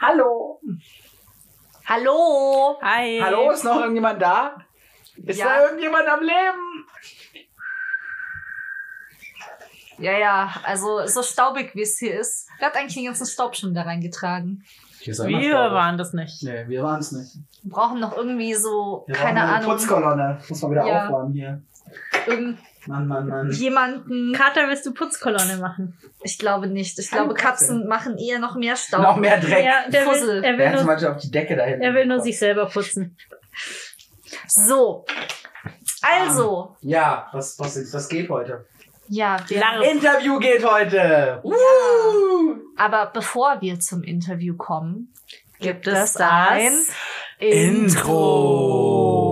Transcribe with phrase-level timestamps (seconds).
[0.00, 0.60] Hallo.
[1.86, 2.78] Hallo.
[2.82, 3.20] Hi.
[3.22, 4.56] Hallo, ist noch irgendjemand da?
[5.24, 5.46] Ist Ja.
[5.46, 6.86] da irgendjemand am Leben?
[9.98, 12.48] Ja, ja, also so staubig wie es hier ist.
[12.58, 14.64] Wer hat eigentlich den ganzen Staub schon da reingetragen?
[15.04, 16.42] Wir waren das nicht.
[16.42, 17.36] Nee, wir waren es nicht.
[17.62, 20.40] Wir brauchen noch irgendwie so, Wir keine eine Ahnung, Putzkolonne.
[20.48, 21.06] Muss man wieder Ja.
[21.06, 21.62] aufräumen hier.
[22.86, 23.46] Mann, Mann, Mann.
[23.46, 24.32] irgendjemanden.
[24.32, 25.96] Kater, willst du Putzkolonne machen?
[26.22, 26.98] Ich glaube nicht.
[26.98, 27.66] Ich Keine glaube, Katze.
[27.66, 29.02] Katzen machen eher noch mehr Staub.
[29.02, 29.64] Noch mehr Dreck.
[29.64, 30.42] Ja, der will, Fussel.
[30.44, 31.82] er will, hat zum nur, Beispiel auf die Decke da hinten?
[31.82, 33.16] er will nur sich selber putzen.
[34.48, 35.04] So.
[36.02, 38.66] Also, Ja, was, was, was geht heute?
[39.08, 39.84] ja, wir, Larv.
[39.86, 41.40] Interview geht heute.
[41.44, 41.52] Uh.
[42.76, 45.12] aber bevor wir zum Interview kommen,
[45.60, 46.88] Gibt es es ein das?
[47.38, 49.31] Intro.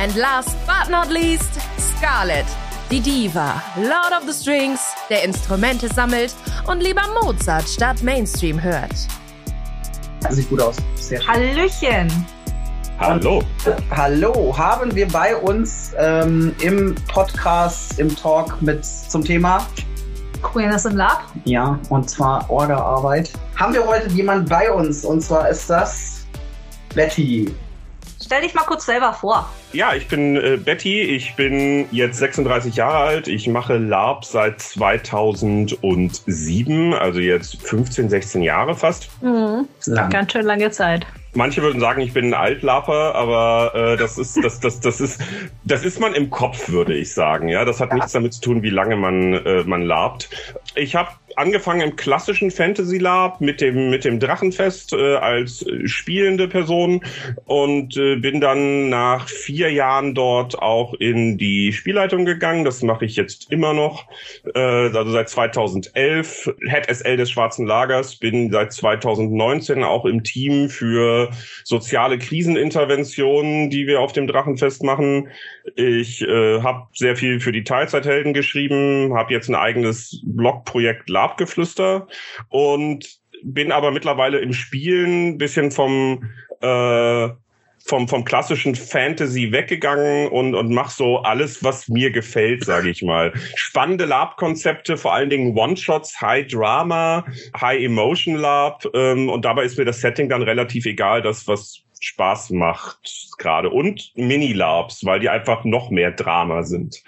[0.00, 2.46] And last but not least, Scarlett,
[2.90, 6.34] die Diva, Lord of the Strings, der Instrumente sammelt
[6.66, 8.94] und lieber Mozart statt Mainstream hört.
[10.30, 10.76] Sieht gut aus.
[10.96, 11.28] Sehr schön.
[11.28, 12.26] Hallöchen.
[12.98, 13.42] Hallo.
[13.90, 19.64] Hallo, haben wir bei uns ähm, im Podcast, im Talk mit zum Thema,
[20.42, 21.22] Queerness in Lab.
[21.44, 26.26] ja, und zwar Orga-Arbeit, haben wir heute jemand bei uns und zwar ist das
[26.94, 27.54] Betty.
[28.22, 29.48] Stell dich mal kurz selber vor.
[29.74, 34.60] Ja, ich bin äh, Betty, ich bin jetzt 36 Jahre alt, ich mache LARP seit
[34.60, 39.10] 2007, also jetzt 15, 16 Jahre fast.
[39.20, 39.66] Mhm.
[39.86, 40.10] Lang.
[40.10, 41.04] Ganz schön lange Zeit.
[41.36, 45.20] Manche würden sagen, ich bin ein Altlaper, aber äh, das ist das das das ist
[45.64, 47.48] das ist man im Kopf, würde ich sagen.
[47.48, 50.30] Ja, das hat nichts damit zu tun, wie lange man äh, man labt.
[50.76, 56.46] Ich habe angefangen im klassischen Fantasy Lab mit dem mit dem Drachenfest äh, als spielende
[56.46, 57.04] Person
[57.46, 62.64] und äh, bin dann nach vier Jahren dort auch in die Spielleitung gegangen.
[62.64, 64.06] Das mache ich jetzt immer noch.
[64.54, 68.16] Äh, also seit 2011 Head SL des Schwarzen Lagers.
[68.16, 71.30] Bin seit 2019 auch im Team für
[71.64, 75.28] soziale Kriseninterventionen, die wir auf dem Drachenfest machen.
[75.76, 82.06] Ich äh, habe sehr viel für die Teilzeithelden geschrieben, habe jetzt ein eigenes Blogprojekt Labgeflüster
[82.48, 86.24] und bin aber mittlerweile im Spielen bisschen vom
[86.60, 87.28] äh,
[87.86, 93.02] vom, vom klassischen Fantasy weggegangen und, und mach so alles, was mir gefällt, sage ich
[93.02, 93.32] mal.
[93.54, 97.26] Spannende Lab-Konzepte, vor allen Dingen One-Shots, High Drama,
[97.60, 101.83] High Emotion Lab ähm, und dabei ist mir das Setting dann relativ egal, das, was
[102.04, 103.70] Spaß macht gerade.
[103.70, 107.02] Und Mini-Labs, weil die einfach noch mehr Drama sind.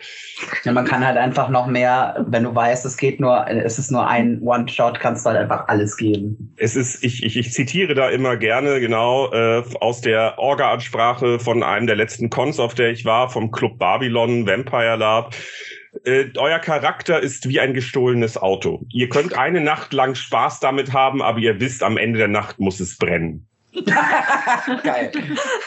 [0.64, 3.90] Ja, man kann halt einfach noch mehr, wenn du weißt, es geht nur, es ist
[3.90, 6.54] nur ein One-Shot, kannst du halt einfach alles geben.
[6.56, 11.62] Es ist, ich, ich, ich zitiere da immer gerne genau äh, aus der Orga-Ansprache von
[11.62, 15.34] einem der letzten Cons, auf der ich war, vom Club Babylon Vampire Lab.
[16.04, 18.86] Äh, euer Charakter ist wie ein gestohlenes Auto.
[18.90, 22.58] Ihr könnt eine Nacht lang Spaß damit haben, aber ihr wisst, am Ende der Nacht
[22.58, 23.46] muss es brennen.
[24.82, 25.12] geil,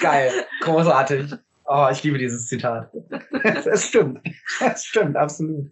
[0.02, 0.32] geil,
[0.62, 1.36] großartig.
[1.66, 2.90] Oh, ich liebe dieses Zitat.
[3.66, 4.20] Es stimmt,
[4.60, 5.70] es stimmt, absolut.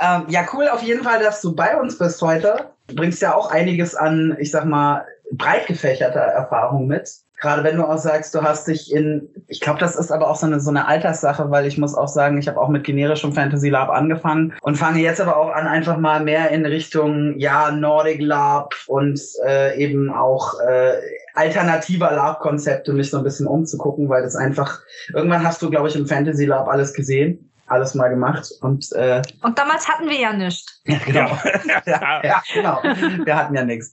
[0.00, 2.70] Ähm, ja, cool auf jeden Fall, dass du bei uns bist heute.
[2.88, 7.10] Du bringst ja auch einiges an, ich sag mal, breit gefächerter Erfahrung mit.
[7.40, 10.36] Gerade wenn du auch sagst, du hast dich in, ich glaube, das ist aber auch
[10.36, 13.32] so eine, so eine Alterssache, weil ich muss auch sagen, ich habe auch mit generischem
[13.32, 17.70] Fantasy Lab angefangen und fange jetzt aber auch an, einfach mal mehr in Richtung, ja,
[17.70, 20.92] Nordic Lab und äh, eben auch äh,
[21.34, 24.80] alternativer Lab-Konzepte mich so ein bisschen umzugucken, weil das einfach,
[25.14, 29.22] irgendwann hast du, glaube ich, im Fantasy Lab alles gesehen, alles mal gemacht und äh,
[29.42, 30.80] Und damals hatten wir ja nichts.
[30.84, 31.38] ja, genau.
[31.86, 32.20] Ja.
[32.24, 32.82] Ja, genau.
[33.24, 33.92] Wir hatten ja nichts.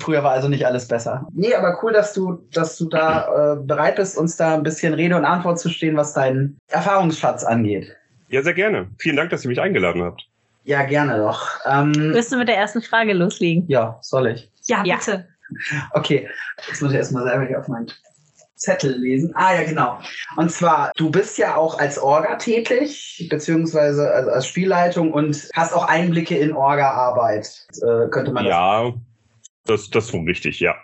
[0.00, 1.26] Früher war also nicht alles besser.
[1.32, 4.94] Nee, aber cool, dass du, dass du da äh, bereit bist, uns da ein bisschen
[4.94, 7.94] Rede und Antwort zu stehen, was deinen Erfahrungsschatz angeht.
[8.28, 8.88] Ja, sehr gerne.
[8.98, 10.26] Vielen Dank, dass ihr mich eingeladen habt.
[10.64, 11.48] Ja, gerne doch.
[11.66, 13.64] Ähm, Willst du mit der ersten Frage loslegen?
[13.68, 14.50] ja, soll ich.
[14.66, 14.96] Ja, Ja.
[14.96, 15.28] bitte.
[15.92, 16.28] Okay,
[16.68, 17.90] jetzt muss ich erstmal selber hier auf meinen
[18.62, 19.32] Zettel lesen.
[19.34, 19.98] Ah ja, genau.
[20.36, 25.88] Und zwar, du bist ja auch als Orga tätig, beziehungsweise als Spielleitung und hast auch
[25.88, 27.66] Einblicke in Orga-Arbeit.
[27.82, 28.92] Äh, könnte man das Ja,
[29.66, 30.74] das, das ist wohl richtig, ja.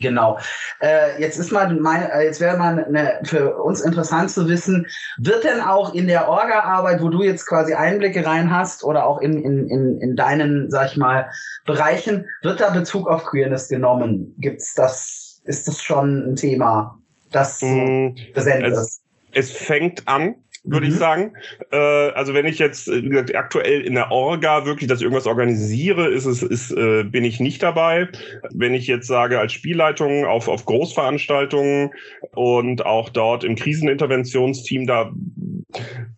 [0.00, 0.38] Genau.
[0.80, 4.86] Äh, jetzt ist mal mein, äh, jetzt wäre mal ne, für uns interessant zu wissen,
[5.18, 9.20] wird denn auch in der Orga-Arbeit, wo du jetzt quasi Einblicke rein hast oder auch
[9.20, 11.30] in, in, in, in deinen, sag ich mal,
[11.64, 14.34] Bereichen, wird da Bezug auf Queerness genommen?
[14.38, 16.98] Gibt's das, ist das schon ein Thema,
[17.34, 19.00] das so Mm, präsent es- ist?
[19.36, 20.92] Es fängt an, würde Mhm.
[20.92, 21.32] ich sagen.
[21.72, 25.04] Äh, also wenn ich jetzt äh, wie gesagt, aktuell in der Orga wirklich, dass ich
[25.04, 28.08] irgendwas organisiere, ist es, ist, äh, bin ich nicht dabei.
[28.52, 31.90] Wenn ich jetzt sage als Spielleitung auf, auf Großveranstaltungen
[32.34, 35.12] und auch dort im Kriseninterventionsteam, da,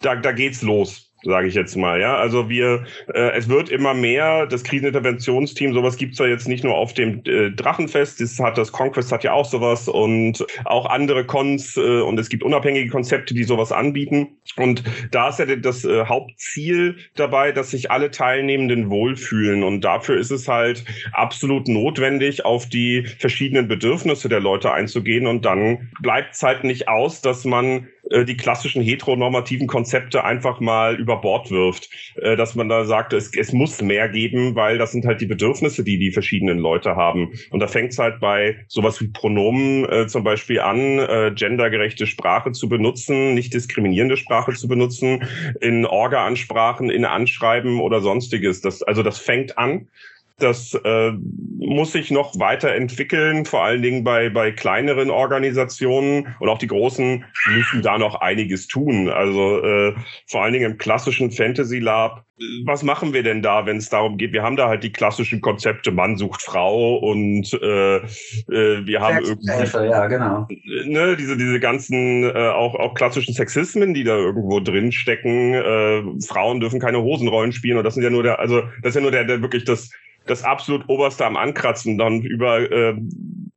[0.00, 2.16] da, da geht's los sage ich jetzt mal, ja.
[2.16, 6.74] Also wir, äh, es wird immer mehr, das Kriseninterventionsteam, sowas gibt's ja jetzt nicht nur
[6.74, 11.24] auf dem äh, Drachenfest, das hat das Conquest hat ja auch sowas und auch andere
[11.24, 14.28] Cons äh, und es gibt unabhängige Konzepte, die sowas anbieten.
[14.56, 19.62] Und da ist ja das äh, Hauptziel dabei, dass sich alle Teilnehmenden wohlfühlen.
[19.62, 25.26] Und dafür ist es halt absolut notwendig, auf die verschiedenen Bedürfnisse der Leute einzugehen.
[25.26, 30.60] Und dann bleibt es halt nicht aus, dass man äh, die klassischen heteronormativen Konzepte einfach
[30.60, 31.90] mal über Bord wirft.
[32.16, 35.26] Äh, dass man da sagt, es, es muss mehr geben, weil das sind halt die
[35.26, 37.32] Bedürfnisse, die die verschiedenen Leute haben.
[37.50, 42.06] Und da fängt es halt bei sowas wie Pronomen äh, zum Beispiel an, äh, gendergerechte
[42.06, 45.24] Sprache zu benutzen, nicht diskriminierende Sprache zu benutzen,
[45.60, 48.60] in Orga-Ansprachen, in Anschreiben oder sonstiges.
[48.60, 49.88] Das, also das fängt an.
[50.38, 51.12] Das äh,
[51.58, 57.24] muss sich noch weiterentwickeln, vor allen Dingen bei, bei kleineren Organisationen und auch die großen
[57.54, 59.08] müssen da noch einiges tun.
[59.08, 59.94] Also äh,
[60.26, 62.26] vor allen Dingen im klassischen Fantasy Lab.
[62.66, 64.34] Was machen wir denn da, wenn es darum geht?
[64.34, 69.24] Wir haben da halt die klassischen Konzepte Mann sucht Frau und äh, äh, wir haben
[69.24, 70.46] irgendwie ja, genau.
[70.84, 75.54] ne, diese, diese ganzen äh, auch, auch klassischen Sexismen, die da irgendwo drin stecken.
[75.54, 78.96] Äh, Frauen dürfen keine Hosenrollen spielen und das sind ja nur der, also das ist
[78.96, 79.88] ja nur der, der wirklich das,
[80.26, 81.98] das absolut oberste am Ankratzen.
[81.98, 82.94] Dann über äh,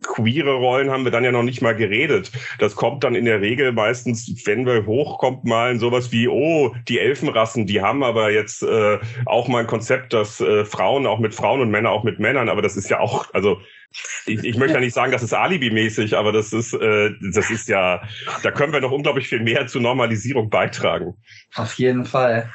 [0.03, 2.31] queere Rollen haben wir dann ja noch nicht mal geredet.
[2.59, 6.73] Das kommt dann in der Regel meistens, wenn wir hochkommt, mal in sowas wie, oh,
[6.87, 11.19] die Elfenrassen, die haben aber jetzt äh, auch mal ein Konzept, dass äh, Frauen auch
[11.19, 13.59] mit Frauen und Männer auch mit Männern, aber das ist ja auch, also
[14.25, 17.67] ich, ich möchte ja nicht sagen, das ist alibimäßig, aber das ist, äh, das ist
[17.67, 18.01] ja,
[18.43, 21.15] da können wir noch unglaublich viel mehr zur Normalisierung beitragen.
[21.55, 22.49] Auf jeden Fall.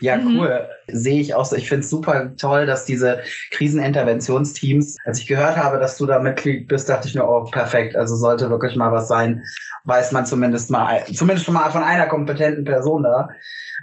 [0.00, 0.38] Ja, Mhm.
[0.38, 0.68] cool.
[0.86, 1.56] Sehe ich auch so.
[1.56, 6.18] Ich finde es super toll, dass diese Kriseninterventionsteams, als ich gehört habe, dass du da
[6.18, 7.96] Mitglied bist, dachte ich nur, oh, perfekt.
[7.96, 9.42] Also sollte wirklich mal was sein.
[9.84, 13.28] Weiß man zumindest mal, zumindest schon mal von einer kompetenten Person da.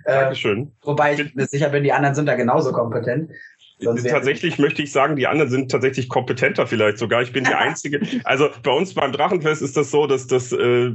[0.05, 0.71] Äh, Dankeschön.
[0.83, 3.31] wobei ich mir sicher bin, die anderen sind da genauso kompetent.
[3.79, 7.21] Wäre- Tatsächlich möchte ich sagen, die anderen sind tatsächlich kompetenter vielleicht sogar.
[7.21, 7.99] Ich bin die Einzige.
[8.23, 10.91] Also bei uns beim Drachenfest ist das so, dass das äh,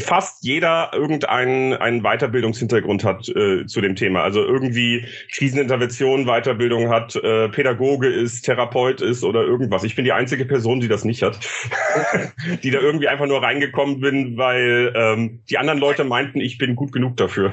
[0.00, 4.22] fast jeder irgendeinen einen Weiterbildungshintergrund hat äh, zu dem Thema.
[4.22, 9.82] Also irgendwie Krisenintervention, Weiterbildung hat, äh, Pädagoge ist, Therapeut ist oder irgendwas.
[9.82, 11.38] Ich bin die einzige Person, die das nicht hat.
[12.62, 16.76] die da irgendwie einfach nur reingekommen bin, weil ähm, die anderen Leute meinten, ich bin
[16.76, 17.52] gut genug dafür.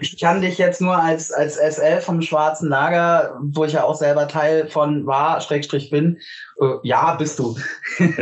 [0.00, 3.94] Ich kann dich jetzt nur als, als SL vom Schwarzen Lager, wo ich ja auch
[3.94, 6.18] selber Teil von war, Schrägstrich bin.
[6.60, 7.56] Äh, ja, bist du.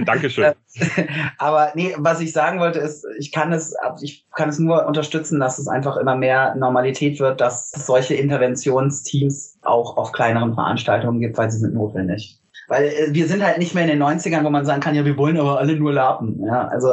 [0.04, 0.52] Dankeschön.
[1.38, 5.38] Aber nee, was ich sagen wollte, ist, ich kann es, ich kann es nur unterstützen,
[5.38, 11.20] dass es einfach immer mehr Normalität wird, dass es solche Interventionsteams auch auf kleineren Veranstaltungen
[11.20, 12.40] gibt, weil sie sind notwendig.
[12.68, 15.04] Weil äh, wir sind halt nicht mehr in den 90ern, wo man sagen kann, ja,
[15.04, 16.42] wir wollen aber alle nur lapen.
[16.44, 16.88] Ja, also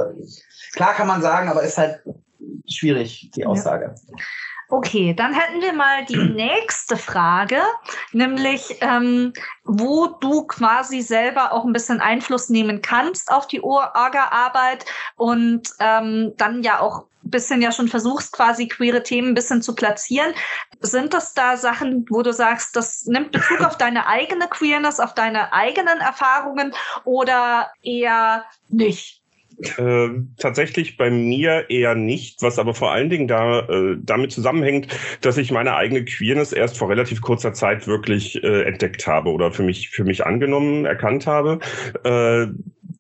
[0.73, 2.01] klar kann man sagen, aber ist halt
[2.67, 3.95] schwierig, die Aussage.
[4.71, 7.61] Okay, dann hätten wir mal die nächste Frage,
[8.13, 9.33] nämlich ähm,
[9.65, 14.85] wo du quasi selber auch ein bisschen Einfluss nehmen kannst auf die Orga-Arbeit
[15.17, 19.61] und ähm, dann ja auch ein bisschen ja schon versuchst, quasi queere Themen ein bisschen
[19.61, 20.33] zu platzieren.
[20.79, 25.13] Sind das da Sachen, wo du sagst, das nimmt Bezug auf deine eigene Queerness, auf
[25.13, 29.20] deine eigenen Erfahrungen oder eher nicht?
[29.77, 34.87] Äh, tatsächlich bei mir eher nicht, was aber vor allen Dingen da äh, damit zusammenhängt,
[35.21, 39.51] dass ich meine eigene Queerness erst vor relativ kurzer Zeit wirklich äh, entdeckt habe oder
[39.51, 41.59] für mich für mich angenommen erkannt habe.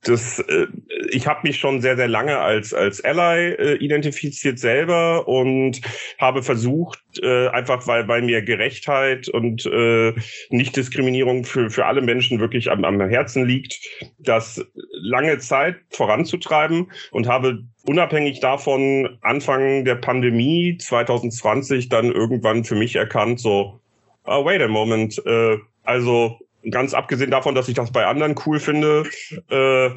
[0.03, 0.65] Das, äh,
[1.11, 5.79] ich habe mich schon sehr, sehr lange als, als Ally äh, identifiziert selber und
[6.17, 10.13] habe versucht, äh, einfach weil, weil mir Gerechtheit und äh,
[10.49, 13.79] Nichtdiskriminierung für, für alle Menschen wirklich am, am Herzen liegt,
[14.17, 22.75] das lange Zeit voranzutreiben und habe unabhängig davon Anfang der Pandemie 2020 dann irgendwann für
[22.75, 23.79] mich erkannt, so,
[24.25, 26.39] oh, wait a moment, äh, also
[26.69, 29.03] ganz abgesehen davon, dass ich das bei anderen cool finde,
[29.49, 29.89] äh,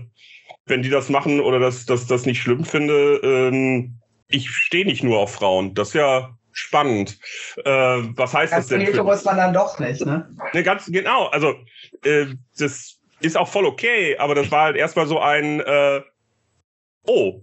[0.66, 5.04] wenn die das machen oder dass das, das nicht schlimm finde, ähm, ich stehe nicht
[5.04, 5.74] nur auf Frauen.
[5.74, 7.18] Das ist ja spannend.
[7.64, 8.80] Äh, was heißt Ganz das denn?
[8.80, 10.34] hetero ist man dann doch nicht, ne?
[10.52, 11.26] ne, ganz genau.
[11.26, 11.54] Also
[12.04, 12.26] äh,
[12.58, 16.00] das ist auch voll okay, aber das war halt erstmal so ein, äh,
[17.06, 17.42] oh,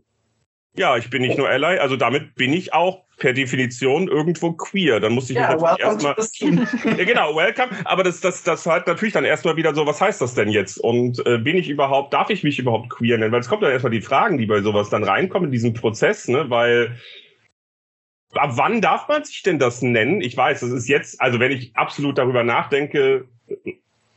[0.75, 4.99] ja, ich bin nicht nur Ally, also damit bin ich auch per Definition irgendwo queer.
[4.99, 6.11] Dann muss ich Ja, mich natürlich
[6.41, 6.97] erstmal.
[6.97, 7.69] Ja, genau, welcome.
[7.85, 10.79] Aber das, das, das halt natürlich dann erstmal wieder so, was heißt das denn jetzt?
[10.79, 13.31] Und äh, bin ich überhaupt, darf ich mich überhaupt queer nennen?
[13.31, 16.27] Weil es kommt dann erstmal die Fragen, die bei sowas dann reinkommen in diesem Prozess,
[16.27, 16.49] ne?
[16.49, 16.97] Weil
[18.33, 20.21] ab wann darf man sich denn das nennen?
[20.21, 23.27] Ich weiß, das ist jetzt, also wenn ich absolut darüber nachdenke,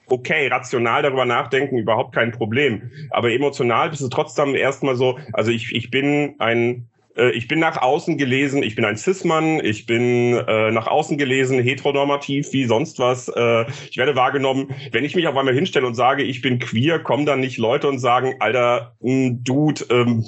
[0.06, 2.90] okay, rational darüber nachdenken, überhaupt kein Problem.
[3.10, 7.80] Aber emotional bist du trotzdem erstmal so, also ich, ich bin ein ich bin nach
[7.80, 12.98] außen gelesen, ich bin ein Cis-Mann, ich bin äh, nach außen gelesen, heteronormativ, wie sonst
[12.98, 13.28] was.
[13.28, 16.98] Äh, ich werde wahrgenommen, wenn ich mich auf einmal hinstelle und sage, ich bin queer,
[16.98, 20.24] kommen dann nicht Leute und sagen, Alter, mh, Dude, ähm,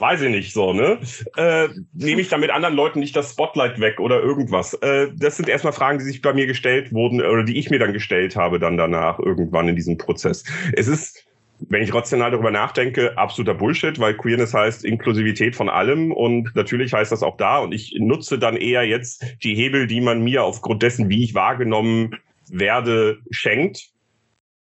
[0.00, 0.98] weiß ich nicht so, ne?
[1.36, 4.74] Äh, nehme ich damit anderen Leuten nicht das Spotlight weg oder irgendwas?
[4.74, 7.78] Äh, das sind erstmal Fragen, die sich bei mir gestellt wurden oder die ich mir
[7.78, 10.44] dann gestellt habe dann danach irgendwann in diesem Prozess.
[10.72, 11.26] Es ist
[11.68, 16.92] wenn ich rational darüber nachdenke, absoluter Bullshit, weil Queerness heißt Inklusivität von allem und natürlich
[16.92, 20.44] heißt das auch da und ich nutze dann eher jetzt die Hebel, die man mir
[20.44, 22.16] aufgrund dessen, wie ich wahrgenommen
[22.48, 23.90] werde, schenkt.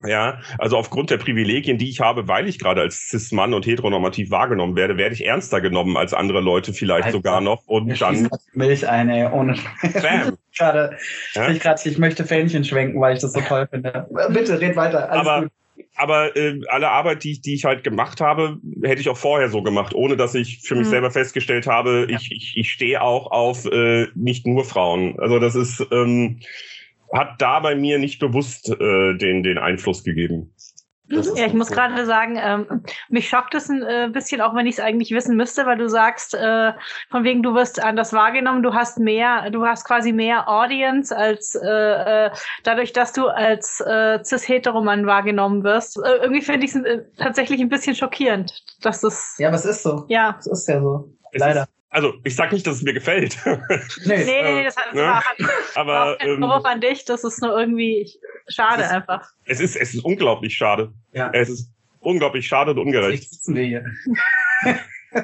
[0.04, 4.32] Ja, also aufgrund der Privilegien, die ich habe, weil ich gerade als Cis-Mann und heteronormativ
[4.32, 7.18] wahrgenommen werde, werde ich ernster genommen als andere Leute vielleicht Alter.
[7.18, 9.58] sogar noch und dann das Milch ein, ey, ohne
[10.02, 10.38] Bam.
[10.52, 10.98] Schade.
[11.34, 11.50] Ja?
[11.50, 14.08] Ich, grad, ich möchte Fähnchen schwenken, weil ich das so toll finde.
[14.30, 15.12] Bitte, red weiter.
[15.12, 15.52] Alles Aber gut.
[15.96, 19.50] Aber äh, alle Arbeit, die ich, die ich halt gemacht habe, hätte ich auch vorher
[19.50, 20.92] so gemacht, ohne dass ich für mich Mhm.
[20.92, 25.20] selber festgestellt habe, ich, ich, ich stehe auch auf äh, nicht nur Frauen.
[25.20, 26.40] Also das ist ähm,
[27.14, 30.54] hat da bei mir nicht bewusst äh, den den Einfluss gegeben.
[31.12, 31.76] Ist Ja, ich muss so.
[31.76, 35.36] gerade sagen, ähm, mich schockt es ein äh, bisschen, auch wenn ich es eigentlich wissen
[35.36, 36.74] müsste, weil du sagst, äh,
[37.10, 41.56] von wegen du wirst anders wahrgenommen, du hast mehr, du hast quasi mehr Audience als
[41.56, 41.68] äh,
[42.28, 42.32] äh,
[42.64, 45.98] dadurch, dass du als äh, cis-heteroman wahrgenommen wirst.
[45.98, 49.66] Äh, irgendwie finde ich es äh, tatsächlich ein bisschen schockierend, dass das Ja, aber es
[49.66, 50.06] ist so.
[50.08, 50.36] ja.
[50.40, 51.10] Es ist ja so.
[51.32, 51.64] Es Leider.
[51.64, 54.24] Ist, also ich sag nicht, dass es mir gefällt, Nee.
[54.26, 55.22] Nee, nee, das hat Ne?
[55.76, 58.10] aber ähm, Vorwurf an dich, das ist nur irgendwie
[58.50, 59.30] schade Es ist- einfach.
[59.46, 60.92] es ist es ist unglaublich schade.
[61.14, 61.30] Ja.
[61.34, 61.70] Es ist
[62.00, 63.24] unglaublich schade und ungerecht.
[63.24, 63.86] Deswegen sitzen wir hier.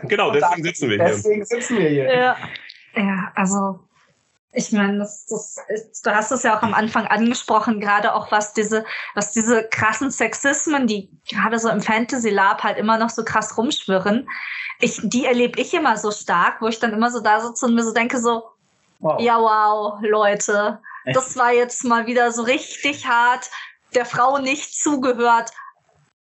[0.09, 1.05] Genau, deswegen sitzen wir hier.
[1.05, 2.03] Deswegen sitzen wir hier.
[2.13, 2.37] Ja.
[2.95, 3.79] Ja, also
[4.53, 8.31] ich meine, das, das ist, du hast es ja auch am Anfang angesprochen, gerade auch
[8.31, 13.09] was diese, was diese krassen Sexismen, die gerade so im Fantasy Lab halt immer noch
[13.09, 14.27] so krass rumschwirren,
[14.79, 17.75] ich, die erlebe ich immer so stark, wo ich dann immer so da sitze und
[17.75, 18.43] mir so denke so,
[18.99, 19.21] Wow.
[19.21, 21.15] ja wow, Leute, Echt?
[21.15, 23.49] das war jetzt mal wieder so richtig hart,
[23.93, 25.51] der Frau nicht zugehört,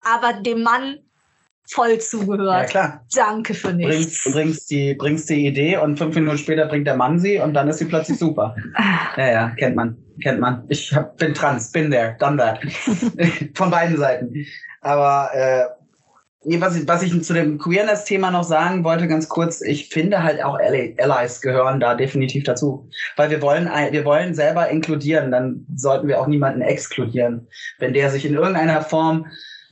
[0.02, 0.98] aber dem Mann
[1.68, 2.70] voll ja, zugehört.
[2.70, 3.06] klar.
[3.16, 4.24] Danke für nichts.
[4.24, 7.54] Bringst, bringst, die, bringst die Idee und fünf Minuten später bringt der Mann sie und
[7.54, 8.56] dann ist sie plötzlich super.
[9.16, 9.96] Ja, ja, kennt man.
[10.24, 10.64] Kennt man.
[10.70, 12.60] Ich hab, bin trans, bin there, done that.
[13.54, 14.34] Von beiden Seiten.
[14.82, 15.66] Aber äh,
[16.44, 20.24] nee, was, ich, was ich zu dem Queerness-Thema noch sagen wollte, ganz kurz, ich finde
[20.24, 22.90] halt auch Allies gehören da definitiv dazu.
[23.16, 27.48] Weil wir wollen, wir wollen selber inkludieren, dann sollten wir auch niemanden exkludieren.
[27.78, 29.28] Wenn der sich in irgendeiner Form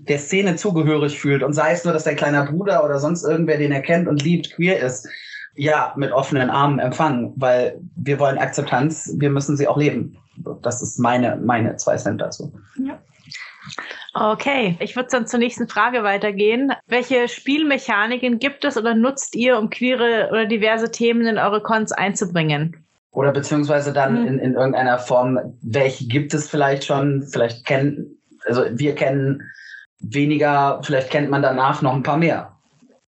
[0.08, 3.58] der Szene zugehörig fühlt und sei es nur, dass dein kleiner Bruder oder sonst irgendwer,
[3.58, 5.08] den er kennt und liebt, queer ist,
[5.56, 10.18] ja, mit offenen Armen empfangen, weil wir wollen Akzeptanz, wir müssen sie auch leben.
[10.62, 12.54] Das ist meine, meine zwei Cent dazu.
[14.14, 16.72] Okay, ich würde dann zur nächsten Frage weitergehen.
[16.88, 21.92] Welche Spielmechaniken gibt es oder nutzt ihr, um queere oder diverse Themen in eure Cons
[21.92, 22.76] einzubringen?
[23.12, 24.28] Oder beziehungsweise dann Hm.
[24.28, 29.44] in, in irgendeiner Form, welche gibt es vielleicht schon, vielleicht kennen, also wir kennen
[30.02, 32.58] weniger, vielleicht kennt man danach noch ein paar mehr.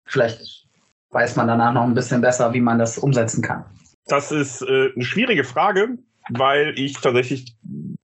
[0.04, 0.66] Vielleicht
[1.10, 3.64] weiß man danach noch ein bisschen besser, wie man das umsetzen kann.
[4.06, 5.98] Das ist äh, eine schwierige Frage,
[6.28, 7.54] weil ich tatsächlich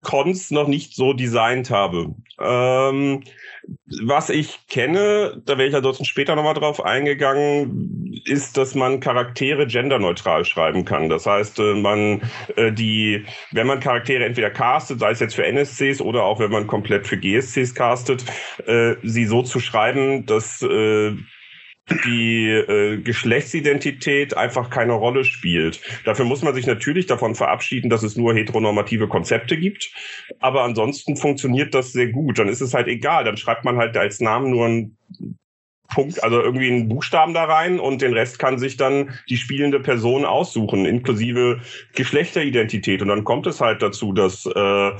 [0.02, 2.14] Cons noch nicht so designt habe.
[2.38, 3.22] Ähm,
[4.04, 9.66] was ich kenne, da wäre ich ansonsten später nochmal drauf eingegangen, ist, dass man Charaktere
[9.66, 11.08] genderneutral schreiben kann.
[11.08, 12.22] Das heißt, äh, man
[12.56, 16.50] äh, die, wenn man Charaktere entweder castet, sei es jetzt für NSCs oder auch wenn
[16.50, 18.24] man komplett für GSCs castet,
[18.66, 20.62] äh, sie so zu schreiben, dass
[22.04, 25.80] die äh, Geschlechtsidentität einfach keine Rolle spielt.
[26.04, 29.92] Dafür muss man sich natürlich davon verabschieden, dass es nur heteronormative Konzepte gibt.
[30.40, 32.38] Aber ansonsten funktioniert das sehr gut.
[32.38, 33.24] Dann ist es halt egal.
[33.24, 34.96] Dann schreibt man halt als Namen nur einen
[35.88, 39.78] Punkt, also irgendwie einen Buchstaben da rein und den Rest kann sich dann die spielende
[39.78, 41.60] Person aussuchen, inklusive
[41.94, 43.02] Geschlechteridentität.
[43.02, 44.90] Und dann kommt es halt dazu, dass äh,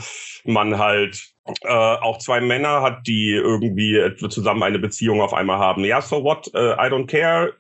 [0.44, 5.84] man halt äh, auch zwei Männer hat, die irgendwie zusammen eine Beziehung auf einmal haben.
[5.84, 6.52] Ja, so what?
[6.54, 7.52] Äh, I don't care.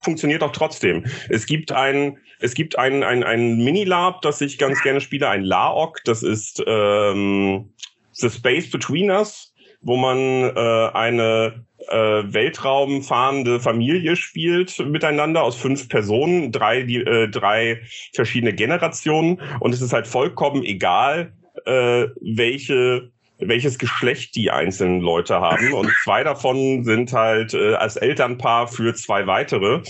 [0.00, 1.04] Funktioniert auch trotzdem.
[1.28, 5.42] Es gibt ein, es gibt ein, ein, ein Mini-Lab, das ich ganz gerne spiele, ein
[5.42, 6.04] LAOC.
[6.04, 7.72] Das ist ähm,
[8.12, 9.52] The Space Between Us.
[9.82, 17.28] wo man äh, eine äh, weltraumfahrende Familie spielt miteinander aus fünf Personen, drei, die, äh,
[17.28, 17.82] drei
[18.14, 21.32] verschiedene Generationen und es ist halt vollkommen egal,
[21.66, 23.10] äh, welche
[23.48, 25.72] welches Geschlecht die einzelnen Leute haben.
[25.72, 29.82] Und zwei davon sind halt äh, als Elternpaar für zwei weitere.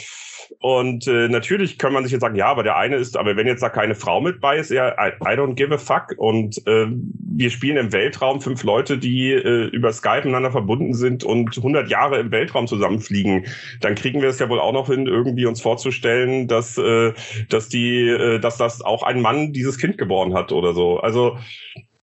[0.60, 3.46] Und äh, natürlich kann man sich jetzt sagen, ja, aber der eine ist, aber wenn
[3.46, 6.14] jetzt da keine Frau mit bei ist, ja, I, I don't give a fuck.
[6.16, 11.24] Und äh, wir spielen im Weltraum fünf Leute, die äh, über Skype miteinander verbunden sind
[11.24, 13.46] und 100 Jahre im Weltraum zusammenfliegen.
[13.80, 17.12] Dann kriegen wir es ja wohl auch noch hin, irgendwie uns vorzustellen, dass, äh,
[17.48, 21.00] dass die, äh, dass das auch ein Mann dieses Kind geboren hat oder so.
[21.00, 21.38] Also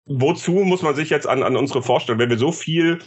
[0.06, 2.98] wozu muss man sich jetzt an, an unsere vorstellen, wenn wir so viel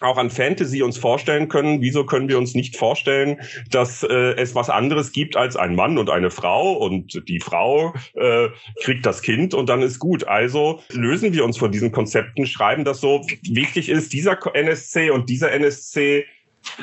[0.00, 4.54] auch an Fantasy uns vorstellen können, wieso können wir uns nicht vorstellen, dass äh, es
[4.54, 8.48] was anderes gibt als ein Mann und eine Frau und die Frau äh,
[8.82, 10.24] kriegt das Kind und dann ist gut.
[10.26, 13.24] Also lösen wir uns von diesen Konzepten, schreiben das so.
[13.42, 16.26] Wichtig ist, dieser NSC und dieser NSC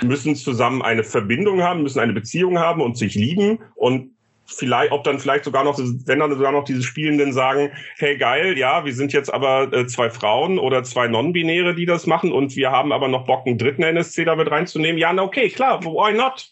[0.02, 4.12] müssen zusammen eine Verbindung haben, müssen eine Beziehung haben und sich lieben und
[4.54, 8.58] vielleicht, ob dann vielleicht sogar noch, wenn dann sogar noch diese Spielenden sagen, hey geil,
[8.58, 12.56] ja, wir sind jetzt aber äh, zwei Frauen oder zwei Non-Binäre, die das machen und
[12.56, 14.98] wir haben aber noch Bock, einen dritten NSC da mit reinzunehmen.
[14.98, 16.52] Ja, na okay, klar, why not?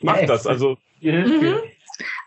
[0.00, 0.46] Macht das.
[0.46, 1.54] Also Mhm.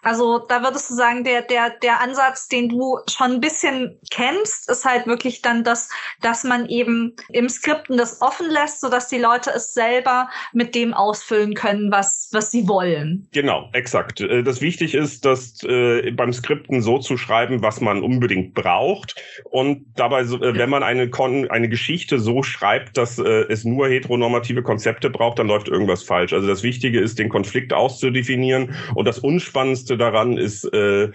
[0.01, 4.69] Also da würdest du sagen, der, der, der Ansatz, den du schon ein bisschen kennst,
[4.69, 5.89] ist halt wirklich dann das,
[6.21, 10.93] dass man eben im Skripten das offen lässt, sodass die Leute es selber mit dem
[10.93, 13.27] ausfüllen können, was, was sie wollen.
[13.31, 14.21] Genau, exakt.
[14.21, 19.15] Äh, das wichtig ist, das äh, beim Skripten so zu schreiben, was man unbedingt braucht.
[19.43, 24.61] Und dabei, äh, wenn man eine, Kon eine Geschichte so schreibt, dass es nur heteronormative
[24.61, 26.33] Konzepte braucht, dann läuft irgendwas falsch.
[26.33, 28.75] Also das Wichtige ist, den Konflikt auszudefinieren.
[28.95, 29.19] Und das
[29.57, 31.09] Unspannendste daran ist äh,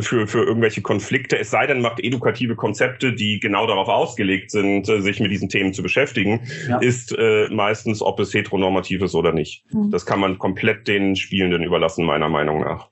[0.00, 4.88] für, für irgendwelche Konflikte, es sei denn, macht edukative Konzepte, die genau darauf ausgelegt sind,
[4.88, 6.78] äh, sich mit diesen Themen zu beschäftigen, Ja.
[6.78, 9.64] ist äh, meistens, ob es heteronormativ ist oder nicht.
[9.72, 9.90] Mhm.
[9.90, 12.88] Das kann man komplett den Spielenden überlassen, meiner Meinung nach.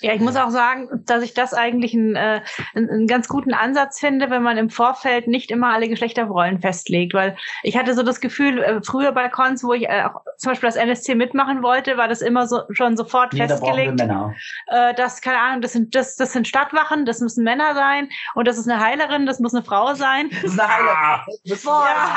[0.00, 2.40] Ja, ich muss auch sagen, dass ich das eigentlich einen, äh,
[2.74, 7.14] einen, ganz guten Ansatz finde, wenn man im Vorfeld nicht immer alle Geschlechterrollen festlegt.
[7.14, 10.50] Weil ich hatte so das Gefühl, äh, früher bei Cons, wo ich äh, auch zum
[10.52, 13.96] Beispiel das NSC mitmachen wollte, war das immer so schon sofort Nee, da festgelegt.
[13.98, 14.34] Männer.
[14.66, 18.48] äh, das, keine Ahnung, das sind, das, das sind Stadtwachen, das müssen Männer sein und
[18.48, 20.30] das ist eine Heilerin, das muss eine Frau sein.
[20.30, 21.20] Das ist eine Heilerin.
[21.44, 22.16] Das ist- Boah, Ja.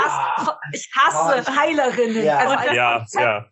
[0.73, 2.23] ich hasse, ich hasse Heilerinnen.
[2.23, 2.37] Ja.
[2.37, 3.45] Also als Ja, Konzept- ja.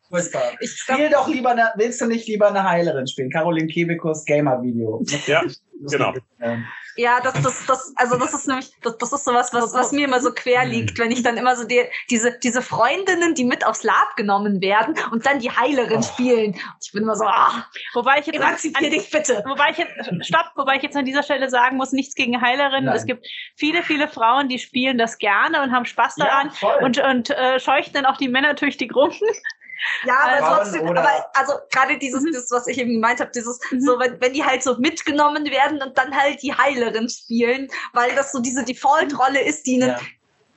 [0.59, 3.31] Ich Spiel doch lieber eine, willst du nicht lieber eine Heilerin spielen?
[3.31, 5.03] Caroline Kebekus Gamer-Video.
[5.27, 5.43] Ja,
[5.89, 6.13] genau.
[6.95, 10.05] Ja, das, das, das, also das ist nämlich, das, das ist sowas, was, was mir
[10.05, 13.65] immer so quer liegt, wenn ich dann immer so die, diese, diese Freundinnen, die mit
[13.65, 16.01] aufs Lab genommen werden und dann die Heilerin Oh.
[16.03, 16.55] spielen.
[16.83, 19.43] Ich bin immer so, ah, Wobei ich jetzt emanzipier dich bitte.
[19.47, 19.91] Wobei ich jetzt,
[20.27, 22.85] stopp, wobei ich jetzt an dieser Stelle sagen muss, nichts gegen Heilerinnen.
[22.85, 22.95] Nein.
[22.95, 26.77] Es gibt viele, viele Frauen, die spielen das gerne und haben Spaß daran voll.
[26.83, 29.11] und, und äh, scheuchen dann auch die Männer tüchtig rum.
[30.07, 32.27] Ja, aber Frauen trotzdem, aber also gerade dieses, Mhm.
[32.27, 33.81] dieses, was ich eben gemeint habe, dieses, Mhm.
[33.81, 38.13] so, wenn, wenn die halt so mitgenommen werden und dann halt die Heilerin spielen, weil
[38.15, 39.99] das so diese Default-Rolle ist, die ihnen ja.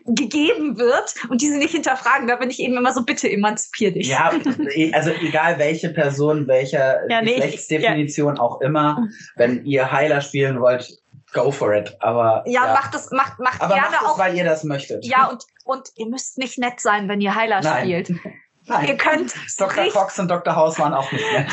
[0.07, 2.29] gegeben wird und die sie nicht hinterfragen.
[2.29, 4.07] Da bin ich eben immer so, bitte emanzipier dich.
[4.09, 4.31] ja,
[4.71, 10.61] e- also egal welche Person, welcher Ja, nee, Geschlechtsdefinition auch immer, wenn ihr Heiler spielen
[10.61, 10.97] wollt,
[11.33, 11.97] go for it.
[11.99, 14.19] Aber Ja, macht das, macht, macht aber gerne macht es, auch.
[14.19, 15.05] weil ihr das möchtet.
[15.05, 17.83] Ja, und, und ihr müsst nicht nett sein, wenn ihr Heiler Nein.
[17.85, 18.13] spielt.
[18.69, 18.99] Ihr Nein.
[18.99, 19.85] könnt Dr.
[19.85, 20.57] richtig- Cox und Dr.
[20.57, 21.47] House waren auch nicht nett.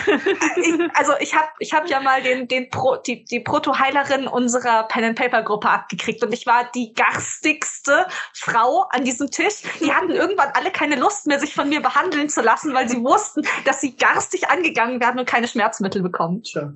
[0.58, 4.84] ich, also ich habe ich hab ja mal den, den Pro, die, die Proto-Heilerin unserer
[4.88, 9.62] Pen-and-Paper-Gruppe abgekriegt und ich war die garstigste Frau an diesem Tisch.
[9.80, 13.04] Die hatten irgendwann alle keine Lust mehr, sich von mir behandeln zu lassen, weil sie
[13.04, 16.41] wussten, dass sie garstig angegangen werden und keine Schmerzmittel bekommen.
[16.43, 16.73] Tja.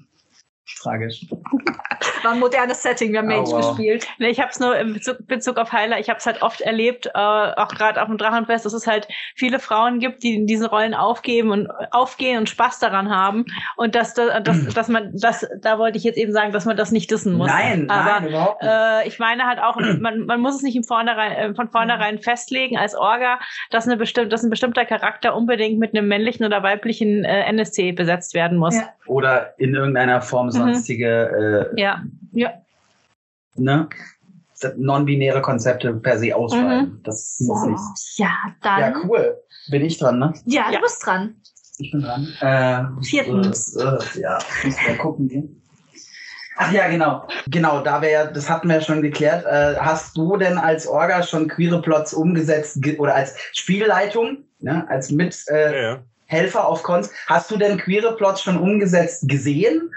[0.82, 1.26] Tragisch.
[2.24, 3.70] War ein modernes Setting, wir haben Oh, Mage wow.
[3.76, 4.08] gespielt.
[4.18, 6.62] Nee, ich habe es nur in Bezug, Bezug auf Heiler, ich habe es halt oft
[6.62, 10.48] erlebt, äh, auch gerade auf dem Drachenfest, dass es halt viele Frauen gibt, die in
[10.48, 13.46] diese Rollen aufgeben und aufgehen und Spaß daran haben.
[13.76, 16.76] Und dass, da- dass, dass man, das, da wollte ich jetzt eben sagen, dass man
[16.76, 17.48] das nicht dissen muss.
[17.48, 18.72] Nein, Aber nein, überhaupt nicht.
[18.72, 22.20] äh, ich meine halt auch, man, man muss es nicht im Vornherein, äh, von vornherein
[22.20, 26.62] festlegen als Orga, dass, eine bestimm dass ein bestimmter Charakter unbedingt mit einem männlichen oder
[26.64, 28.76] weiblichen äh, NSC besetzt werden muss.
[28.76, 28.90] Ja.
[29.06, 32.04] Oder in irgendeiner Form sonstige, äh, Ja.
[33.56, 33.88] ne?
[34.76, 37.00] Non-binäre Konzepte per se ausschreiben.
[37.04, 38.18] Das ist Oh, nicht.
[38.18, 38.32] ja,
[38.64, 38.80] dann.
[38.80, 39.38] Ja, cool.
[39.70, 40.34] Bin ich dran, ne?
[40.46, 40.78] Ja, Ja.
[40.78, 41.36] du bist dran.
[41.78, 42.28] Ich bin dran.
[42.42, 43.76] Äh, Viertens.
[43.76, 45.28] Äh, äh, ja, muss mal gucken.
[45.28, 45.62] gehen.
[46.60, 47.28] Ach ja, genau.
[47.48, 49.46] Genau, da wir ja, das hatten wir ja schon geklärt.
[49.46, 54.88] Äh, hast du denn als Orga schon queere Plots umgesetzt ge- oder als Spielleitung, ne,
[54.90, 56.00] als Mithelfer Ja,
[56.32, 56.64] äh, ja.
[56.64, 59.92] auf Cons, hast du denn queere Plots schon umgesetzt gesehen?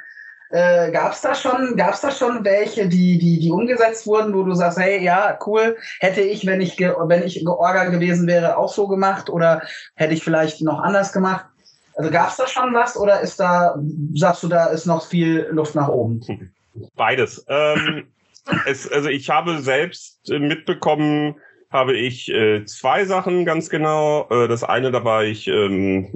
[0.50, 4.54] Äh, gab's da schon, gab's da schon welche, die, die, die umgesetzt wurden, wo du
[4.54, 8.88] sagst, hey, ja, cool, hätte ich, wenn ich, wenn ich Orga gewesen wäre, auch so
[8.88, 9.62] gemacht oder
[9.94, 11.46] hätte ich vielleicht noch anders gemacht?
[11.94, 13.76] Also gab's da schon was oder ist da,
[14.14, 16.52] sagst du, da ist noch viel Luft nach oben?
[16.96, 17.44] Beides.
[17.48, 18.08] Ähm,
[18.66, 21.36] es, also ich habe selbst mitbekommen,
[21.70, 24.28] habe ich äh, zwei Sachen ganz genau.
[24.28, 26.09] Äh, das eine, da war ich ähm,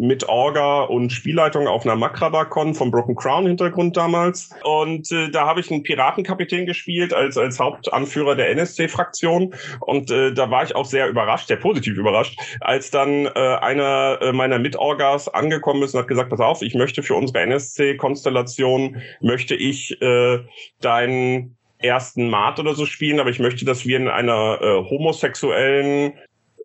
[0.00, 4.50] mit Orga und Spielleitung auf einer Makrabakon vom Broken Crown Hintergrund damals.
[4.62, 9.54] Und äh, da habe ich einen Piratenkapitän gespielt als, als Hauptanführer der NSC-Fraktion.
[9.80, 14.18] Und äh, da war ich auch sehr überrascht, sehr positiv überrascht, als dann äh, einer
[14.20, 19.00] äh, meiner Mitorgas angekommen ist und hat gesagt, pass auf, ich möchte für unsere NSC-Konstellation,
[19.20, 20.40] möchte ich äh,
[20.80, 26.14] deinen ersten Mat oder so spielen, aber ich möchte, dass wir in einer äh, homosexuellen,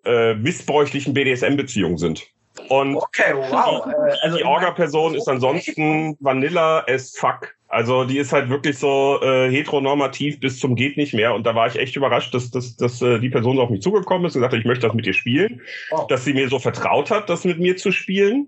[0.05, 2.27] äh, missbräuchlichen BDSM-Beziehung sind.
[2.69, 3.85] Und okay, wow.
[3.85, 7.55] die, also die Orga-Person ist ansonsten Vanilla as fuck.
[7.67, 11.33] Also die ist halt wirklich so äh, heteronormativ bis zum geht nicht mehr.
[11.33, 13.81] Und da war ich echt überrascht, dass, dass, dass äh, die Person so auf mich
[13.81, 15.61] zugekommen ist und gesagt hat, ich möchte das mit dir spielen.
[15.91, 16.05] Oh.
[16.07, 18.47] Dass sie mir so vertraut hat, das mit mir zu spielen.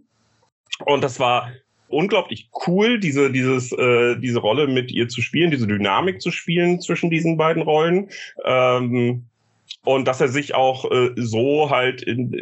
[0.85, 1.51] Und das war
[1.87, 6.81] unglaublich cool, diese, dieses, äh, diese Rolle mit ihr zu spielen, diese Dynamik zu spielen
[6.81, 8.09] zwischen diesen beiden Rollen.
[8.45, 9.25] Ähm,
[9.83, 12.33] und dass er sich auch äh, so halt in,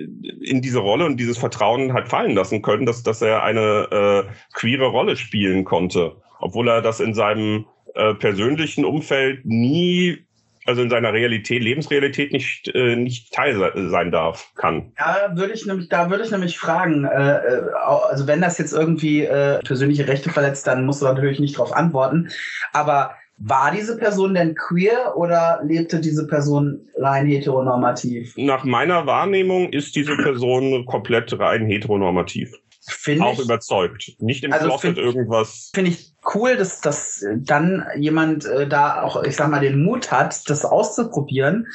[0.41, 4.31] in diese Rolle und dieses Vertrauen halt fallen lassen können, dass, dass er eine äh,
[4.53, 6.15] queere Rolle spielen konnte.
[6.39, 10.24] Obwohl er das in seinem äh, persönlichen Umfeld nie
[10.65, 14.91] also in seiner Realität, Lebensrealität nicht, äh, nicht Teil sein darf, kann.
[14.97, 17.61] Ja, würde ich nämlich, da würde ich nämlich fragen, äh, äh
[18.09, 21.73] also wenn das jetzt irgendwie äh, persönliche Rechte verletzt, dann musst du natürlich nicht darauf
[21.73, 22.29] antworten.
[22.73, 28.33] Aber war diese Person denn queer oder lebte diese Person rein heteronormativ?
[28.37, 32.53] Nach meiner Wahrnehmung ist diese Person komplett rein heteronormativ.
[32.87, 34.13] Find auch ich, überzeugt.
[34.19, 35.71] Nicht im also Closet irgendwas.
[35.73, 40.11] Finde ich cool, dass, dass dann jemand äh, da auch, ich sag mal, den Mut
[40.11, 41.67] hat, das auszuprobieren.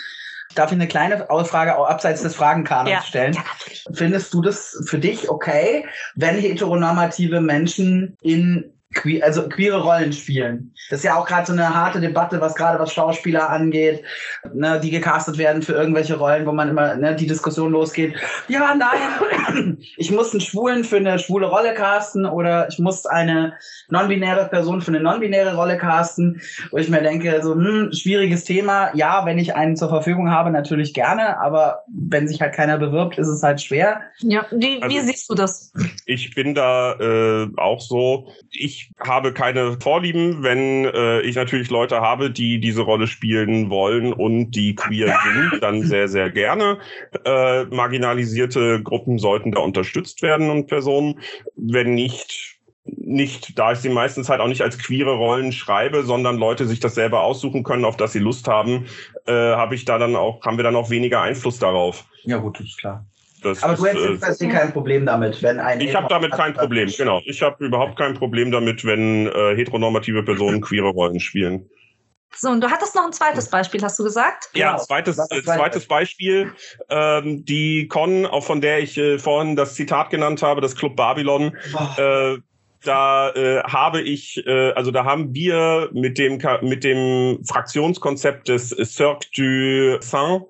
[0.55, 3.03] Darf ich eine kleine Frage auch abseits des Fragenkanons ja.
[3.03, 3.35] stellen?
[3.35, 3.45] Ja,
[3.93, 10.75] Findest du das für dich okay, wenn heteronormative Menschen in que also queere Rollen spielen.
[10.91, 14.03] Das ist ja auch gerade so eine harte Debatte, was gerade was Schauspieler angeht,
[14.53, 18.15] ne, die gecastet werden für irgendwelche Rollen, wo man immer ne, die Diskussion losgeht.
[18.49, 23.55] Ja, nein, ich muss einen Schwulen für eine schwule Rolle casten oder ich muss eine
[23.91, 26.41] non-binäre Person für eine non-binäre Rolle casten,
[26.73, 28.91] wo ich mir denke, so hm, schwieriges Thema.
[28.97, 33.19] Ja, wenn ich einen zur Verfügung habe, natürlich gerne, aber wenn sich halt keiner bewirbt,
[33.19, 34.01] ist es halt schwer.
[34.19, 35.73] Ja, wie, also, wie siehst du das?
[36.07, 38.33] Ich bin da äh, auch so.
[38.51, 44.13] Ich habe keine Vorlieben, wenn äh, ich natürlich Leute habe, die diese Rolle spielen wollen
[44.13, 46.79] und die queer sind, dann sehr, sehr gerne.
[47.25, 51.21] Äh, marginalisierte Gruppen sollten da unterstützt werden und Personen.
[51.57, 56.37] Wenn nicht, nicht, da ich sie meistens halt auch nicht als queere Rollen schreibe, sondern
[56.37, 58.87] Leute sich das selber aussuchen können, auf das sie Lust haben,
[59.27, 62.05] äh, habe ich da dann auch, haben wir dann auch weniger Einfluss darauf.
[62.25, 63.05] Ja, gut, ist klar.
[63.43, 65.81] Das Aber du hättest äh, kein Problem damit, wenn ein.
[65.81, 67.21] Ich habe damit kein Problem, genau.
[67.25, 71.69] Ich habe überhaupt kein Problem damit, wenn äh, heteronormative Personen queere Rollen spielen.
[72.37, 74.51] So, und du hattest noch ein zweites Beispiel, hast du gesagt?
[74.55, 74.85] Ja, genau.
[74.85, 76.53] zweites, äh, zweites Beispiel.
[76.89, 80.95] Ähm, die Con, auch von der ich äh, vorhin das Zitat genannt habe, das Club
[80.95, 82.01] Babylon, oh.
[82.01, 82.39] äh,
[82.85, 88.71] da äh, habe ich, äh, also da haben wir mit dem mit dem Fraktionskonzept des
[88.71, 90.45] Cirque du Saint,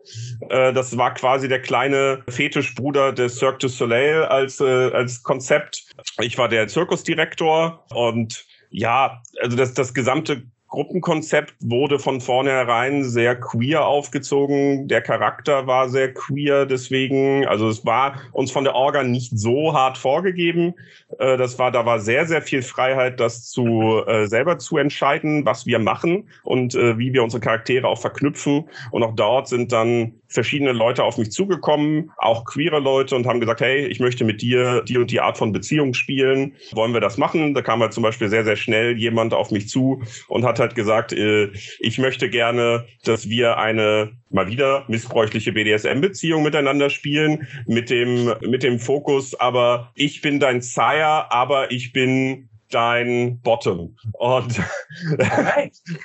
[0.48, 5.84] äh, das war quasi der kleine Fetischbruder des Cirque du Soleil als äh, als Konzept.
[6.20, 13.34] Ich war der Zirkusdirektor und ja, also das das gesamte Gruppenkonzept wurde von vornherein sehr
[13.34, 14.86] queer aufgezogen.
[14.86, 19.74] Der Charakter war sehr queer, deswegen, also es war uns von der Orga nicht so
[19.74, 20.74] hart vorgegeben.
[21.18, 25.44] Äh, das war, da war sehr, sehr viel Freiheit, das zu äh, selber zu entscheiden,
[25.44, 28.68] was wir machen und äh, wie wir unsere Charaktere auch verknüpfen.
[28.92, 33.40] Und auch dort sind dann verschiedene Leute auf mich zugekommen, auch queere Leute und haben
[33.40, 36.54] gesagt, hey, ich möchte mit dir die und die Art von Beziehung spielen.
[36.72, 37.52] Wollen wir das machen?
[37.54, 40.74] Da kam halt zum Beispiel sehr, sehr schnell jemand auf mich zu und hat halt
[40.74, 47.90] gesagt, äh, ich möchte gerne, dass wir eine mal wieder missbräuchliche BDSM-Beziehung miteinander spielen, mit
[47.90, 53.96] dem, mit dem Fokus, aber ich bin dein Sire, aber ich bin dein Bottom.
[54.12, 54.58] Und,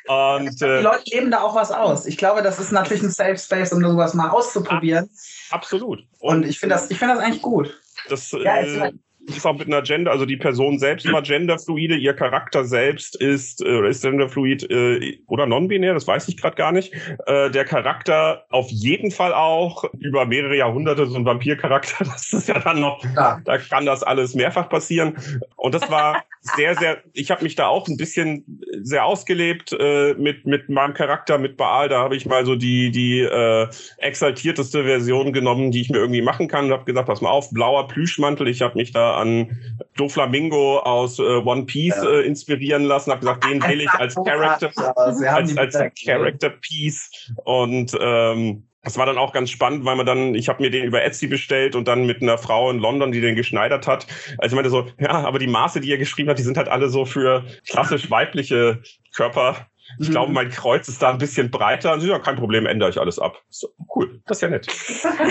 [0.07, 2.05] und äh, die Leute leben da auch was aus.
[2.05, 5.09] Ich glaube, das ist natürlich ein Safe Space, um sowas mal auszuprobieren.
[5.51, 6.03] Absolut.
[6.19, 7.79] Und, und ich finde das, ich finde das eigentlich gut.
[8.09, 8.91] Das, ja, äh,
[9.27, 13.63] ist auch mit einer Gender, also die Person selbst war genderfluide, ihr Charakter selbst ist
[13.63, 16.93] äh, ist genderfluid äh, oder non-binär, das weiß ich gerade gar nicht.
[17.25, 22.47] Äh, der Charakter auf jeden Fall auch über mehrere Jahrhunderte so ein Vampircharakter, das ist
[22.47, 23.39] ja dann noch, ja.
[23.43, 25.17] da kann das alles mehrfach passieren.
[25.55, 26.23] Und das war
[26.55, 30.93] sehr, sehr, ich habe mich da auch ein bisschen sehr ausgelebt äh, mit, mit meinem
[30.93, 31.89] Charakter, mit Baal.
[31.89, 36.21] Da habe ich mal so die, die äh, exaltierteste Version genommen, die ich mir irgendwie
[36.21, 38.47] machen kann und habe gesagt, pass mal auf, blauer Plüschmantel.
[38.47, 39.57] Ich habe mich da an
[39.95, 44.71] Doflamingo aus äh, One Piece äh, inspirieren lassen, habe gesagt, den will ich als Character,
[44.97, 50.35] als, als Character Piece und ähm, das war dann auch ganz spannend, weil man dann,
[50.35, 53.19] ich habe mir den über Etsy bestellt und dann mit einer Frau in London, die
[53.19, 54.05] den geschneidert hat.
[54.37, 56.69] Also ich meinte so, ja, aber die Maße, die er geschrieben hat, die sind halt
[56.69, 58.83] alle so für klassisch weibliche
[59.15, 59.67] Körper.
[59.99, 60.11] Ich mhm.
[60.11, 61.97] glaube, mein Kreuz ist da ein bisschen breiter.
[61.97, 63.37] Ja, kein Problem, ändere ich alles ab.
[63.49, 64.67] So, cool, das ist ja nett.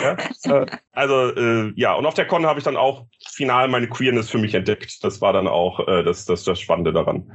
[0.03, 0.17] ja,
[0.63, 4.31] äh, also äh, ja, und auf der Con habe ich dann auch final meine Queerness
[4.31, 5.03] für mich entdeckt.
[5.03, 7.31] Das war dann auch äh, das, das, das Spannende daran.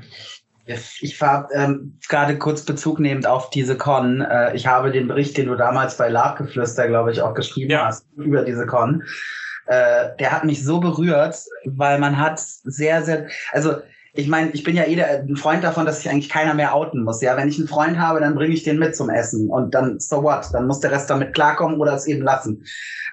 [1.01, 4.21] Ich war ähm, gerade kurz Bezug nehmend auf diese Con.
[4.21, 7.85] Äh, ich habe den Bericht, den du damals bei Labgeflüster, glaube ich, auch geschrieben ja.
[7.85, 9.03] hast, über diese Con.
[9.65, 13.77] Äh, der hat mich so berührt, weil man hat sehr, sehr, also
[14.19, 16.75] ich meine, ich bin ja eh der, ein Freund davon, dass sich eigentlich keiner mehr
[16.75, 17.21] outen muss.
[17.21, 19.99] Ja, wenn ich einen Freund habe, dann bringe ich den mit zum Essen und dann
[19.99, 20.47] so what?
[20.53, 22.63] Dann muss der Rest damit klarkommen oder es eben lassen.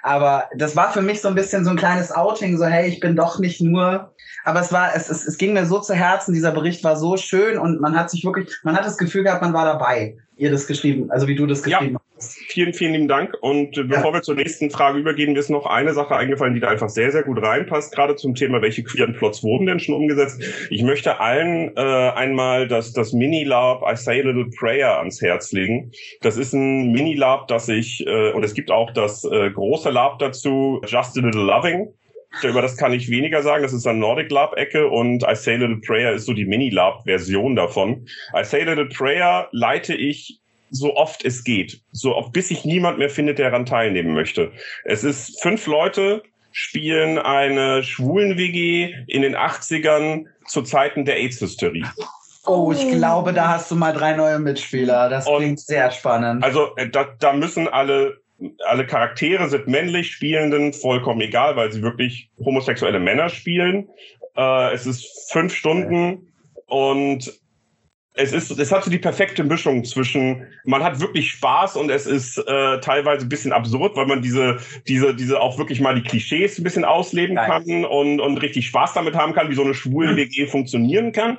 [0.02, 3.00] Aber das war für mich so ein bisschen so ein kleines Outing, so hey, ich
[3.00, 4.12] bin doch nicht nur
[4.46, 7.16] aber es war, es, es, es ging mir so zu Herzen, dieser Bericht war so
[7.16, 10.52] schön und man hat sich wirklich, man hat das Gefühl gehabt, man war dabei, ihr
[10.52, 12.05] das geschrieben, also wie du das geschrieben ja, hast.
[12.18, 13.36] Vielen, vielen lieben Dank.
[13.40, 14.14] Und äh, bevor ja.
[14.14, 17.12] wir zur nächsten Frage übergehen, mir ist noch eine Sache eingefallen, die da einfach sehr,
[17.12, 20.42] sehr gut reinpasst, gerade zum Thema, welche queeren Plots wurden denn schon umgesetzt.
[20.70, 25.52] Ich möchte allen äh, einmal das, das Mini-Lab I Say a Little Prayer ans Herz
[25.52, 25.90] legen.
[26.22, 30.18] Das ist ein Mini-Lab, das ich, äh, und es gibt auch das äh, große Lab
[30.18, 31.92] dazu, Just a Little Loving
[32.42, 33.62] über das kann ich weniger sagen.
[33.62, 38.06] Das ist eine Nordic Lab-Ecke und I Say Little Prayer ist so die Mini-Lab-Version davon.
[38.34, 41.80] I Say Little Prayer leite ich so oft es geht.
[41.92, 44.52] So oft, bis sich niemand mehr findet, der daran teilnehmen möchte.
[44.84, 51.84] Es ist fünf Leute, spielen eine Schwulen-WG in den 80ern zu Zeiten der AIDS-Hysterie.
[52.46, 55.08] Oh, ich glaube, da hast du mal drei neue Mitspieler.
[55.08, 56.44] Das und klingt sehr spannend.
[56.44, 58.18] Also äh, da, da müssen alle
[58.66, 63.88] alle Charaktere sind männlich Spielenden vollkommen egal, weil sie wirklich homosexuelle Männer spielen.
[64.36, 66.32] Äh, es ist fünf Stunden
[66.66, 67.32] und
[68.18, 72.06] es ist, es hat so die perfekte Mischung zwischen, man hat wirklich Spaß und es
[72.06, 76.02] ist äh, teilweise ein bisschen absurd, weil man diese, diese, diese auch wirklich mal die
[76.02, 77.46] Klischees ein bisschen ausleben Nein.
[77.46, 81.38] kann und, und richtig Spaß damit haben kann, wie so eine schwule WG funktionieren kann.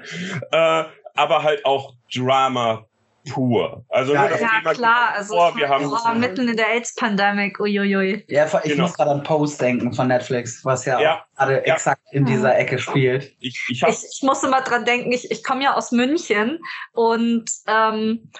[0.52, 0.84] Äh,
[1.16, 2.86] aber halt auch Drama
[3.30, 3.86] pur.
[3.90, 7.54] Also ja, das ja, Thema klar, also vor, wir haben oh, mitten in der AIDS-Pandemie,
[7.60, 8.26] uiuiui.
[8.28, 8.84] Ja, ich genau.
[8.84, 11.74] muss gerade an Post denken von Netflix, was ja, ja gerade ja.
[11.74, 12.60] exakt in dieser mhm.
[12.60, 13.36] Ecke spielt.
[13.40, 16.60] Ich, ich, ich, ich muss immer dran denken, ich, ich komme ja aus München
[16.94, 18.32] und ähm,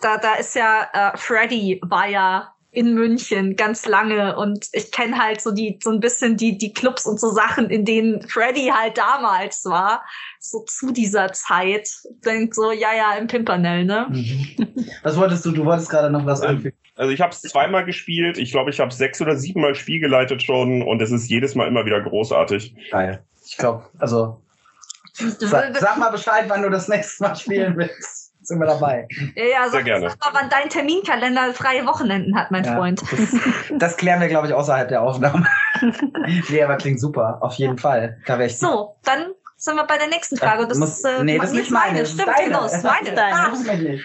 [0.00, 5.18] da, da ist ja äh, Freddy war ja in München ganz lange und ich kenne
[5.18, 8.72] halt so die so ein bisschen die die Clubs und so Sachen, in denen Freddy
[8.74, 10.04] halt damals war,
[10.38, 11.88] so zu dieser Zeit.
[12.24, 14.06] Denkt so, ja ja im Pimpernel, ne?
[14.10, 14.68] Mhm.
[15.02, 15.50] Was wolltest du?
[15.50, 16.76] Du wolltest gerade noch was anfügen.
[16.94, 18.38] Also ich habe es zweimal gespielt.
[18.38, 21.66] Ich glaube, ich habe sechs oder siebenmal Spiel geleitet schon und es ist jedes Mal
[21.66, 22.74] immer wieder großartig.
[22.90, 23.24] Geil.
[23.44, 24.40] Ich glaube, also
[25.12, 28.19] sag, sag mal Bescheid, wann du das nächste Mal spielen willst
[28.50, 29.08] sind wir dabei.
[29.34, 30.10] Ja, ja, sag, Sehr gerne.
[30.10, 33.00] sag mal, wann dein Terminkalender freie Wochenenden hat, mein ja, Freund.
[33.00, 33.36] Das,
[33.78, 35.46] das, klären wir, glaube ich, außerhalb der Aufnahme.
[36.48, 38.18] nee, aber klingt super, auf jeden Fall.
[38.26, 40.66] Da ich so, dann sind wir bei der nächsten Frage.
[40.66, 42.04] Das muss, ist, äh, nee, das ist nicht meine.
[42.04, 42.44] Stimmt, deine.
[42.44, 43.16] genau, das ist meine.
[43.16, 43.52] Ah,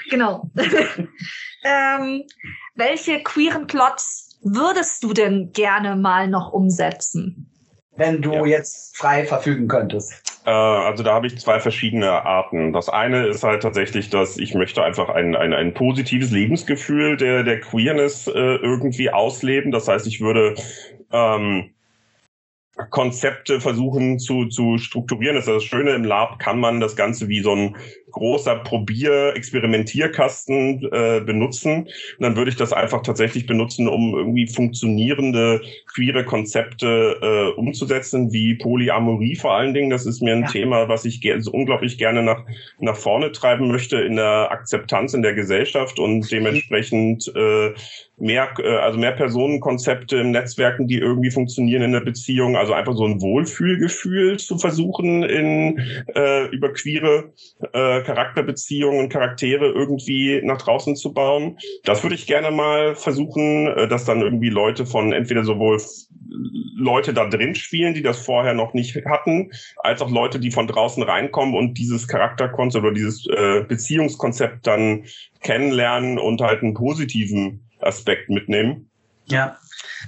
[0.10, 0.49] genau.
[1.63, 2.23] ähm,
[2.75, 7.51] welche queeren Plots würdest du denn gerne mal noch umsetzen?
[7.97, 8.45] Wenn du ja.
[8.45, 10.13] jetzt frei verfügen könntest.
[10.45, 12.73] Äh, also da habe ich zwei verschiedene Arten.
[12.73, 17.43] Das eine ist halt tatsächlich, dass ich möchte einfach ein, ein, ein positives Lebensgefühl der,
[17.43, 19.71] der Queerness äh, irgendwie ausleben.
[19.71, 20.55] Das heißt, ich würde
[21.12, 21.74] ähm,
[22.89, 25.35] Konzepte versuchen zu, zu strukturieren.
[25.35, 27.75] Das ist das Schöne, im Lab kann man das Ganze wie so ein
[28.11, 31.83] großer Probier-Experimentierkasten äh, benutzen.
[31.83, 35.61] Und dann würde ich das einfach tatsächlich benutzen, um irgendwie funktionierende
[35.93, 39.89] queere Konzepte äh, umzusetzen, wie Polyamorie vor allen Dingen.
[39.89, 40.47] Das ist mir ein ja.
[40.47, 42.45] Thema, was ich ge so unglaublich gerne nach,
[42.79, 47.73] nach vorne treiben möchte in der Akzeptanz in der Gesellschaft und dementsprechend äh,
[48.17, 52.56] mehr, äh, also mehr Personenkonzepte im Netzwerken, die irgendwie funktionieren in der Beziehung.
[52.56, 55.80] Also einfach so ein Wohlfühlgefühl zu versuchen in
[56.15, 57.34] äh, über queere
[57.73, 61.58] äh, Charakterbeziehungen Charaktere irgendwie nach draußen zu bauen.
[61.84, 65.80] Das würde ich gerne mal versuchen, äh, dass dann irgendwie Leute von entweder sowohl
[66.78, 70.67] Leute da drin spielen, die das vorher noch nicht hatten, als auch Leute, die von
[70.67, 75.06] draußen reinkommen und dieses Charakterkonzept oder dieses äh, Beziehungskonzept dann
[75.41, 78.89] kennenlernen und halt einen positiven Aspekt mitnehmen.
[79.26, 79.58] Ja,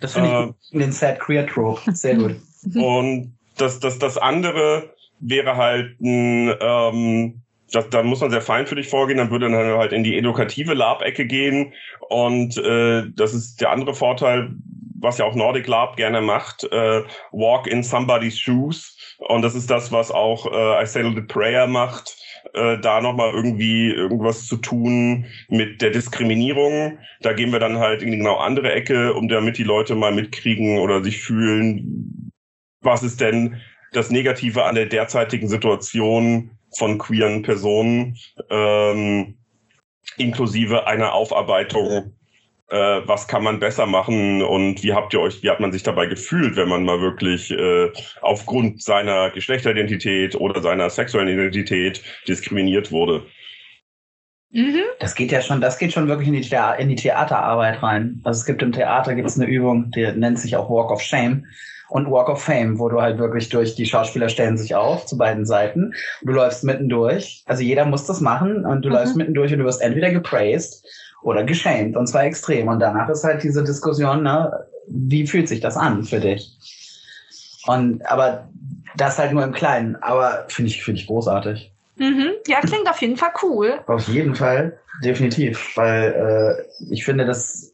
[0.01, 1.81] das finde ich äh, in den Sad Queer Trope.
[1.93, 2.35] Sehr gut.
[2.75, 8.87] Und das, das, das andere, wäre halt ein, ähm, das, da muss man sehr feinfühlig
[8.87, 11.73] vorgehen, dann würde man halt in die edukative Lab-Ecke gehen.
[12.09, 14.51] Und äh, das ist der andere Vorteil,
[14.99, 18.95] was ja auch Nordic Lab gerne macht, äh, Walk in Somebody's Shoes.
[19.19, 22.15] Und das ist das, was auch äh, I Settled the Prayer macht,
[22.53, 26.97] äh, da nochmal irgendwie irgendwas zu tun mit der Diskriminierung.
[27.21, 30.13] Da gehen wir dann halt in die genau andere Ecke, um damit die Leute mal
[30.13, 32.31] mitkriegen oder sich fühlen,
[32.81, 33.61] was ist denn
[33.93, 38.17] das Negative an der derzeitigen Situation von queeren Personen,
[38.49, 39.37] ähm,
[40.17, 42.16] inklusive einer Aufarbeitung
[42.69, 45.83] äh, was kann man besser machen und wie habt ihr euch, wie hat man sich
[45.83, 52.91] dabei gefühlt, wenn man mal wirklich äh, aufgrund seiner Geschlechteridentität oder seiner sexuellen Identität diskriminiert
[52.91, 53.23] wurde?
[54.51, 54.81] Mhm.
[54.99, 58.21] Das geht ja schon, das geht schon wirklich in die, Thea in die Theaterarbeit rein.
[58.23, 61.01] Also es gibt im Theater gibt es eine Übung, die nennt sich auch Walk of
[61.01, 61.45] Shame
[61.89, 65.17] und Walk of Fame, wo du halt wirklich durch die Schauspieler stellen sich auf zu
[65.17, 65.93] beiden Seiten.
[66.21, 67.43] Du läufst mitten durch.
[67.45, 68.95] Also jeder muss das machen und du mhm.
[68.95, 70.85] läufst mitten durch und du wirst entweder gepraised
[71.27, 72.69] oder geschämt und zwar extrem.
[72.69, 76.57] Und danach ist halt diese Diskussion, ne, wie fühlt sich das an für dich?
[77.65, 78.47] Und aber
[78.95, 81.73] das halt nur im Kleinen, aber finde ich, finde ich großartig.
[81.97, 82.31] Mhm.
[82.47, 83.79] Ja, klingt auf jeden Fall cool.
[83.87, 85.75] Auf jeden Fall, definitiv.
[85.75, 87.73] Weil äh, ich finde das,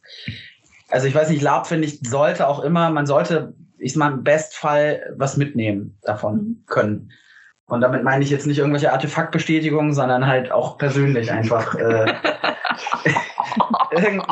[0.90, 4.24] also ich weiß nicht, Lab finde ich, sollte auch immer, man sollte, ich meine, im
[4.24, 6.64] Bestfall was mitnehmen davon mhm.
[6.66, 7.12] können.
[7.68, 11.76] Und damit meine ich jetzt nicht irgendwelche Artefaktbestätigungen, sondern halt auch persönlich einfach.
[11.76, 12.14] Äh,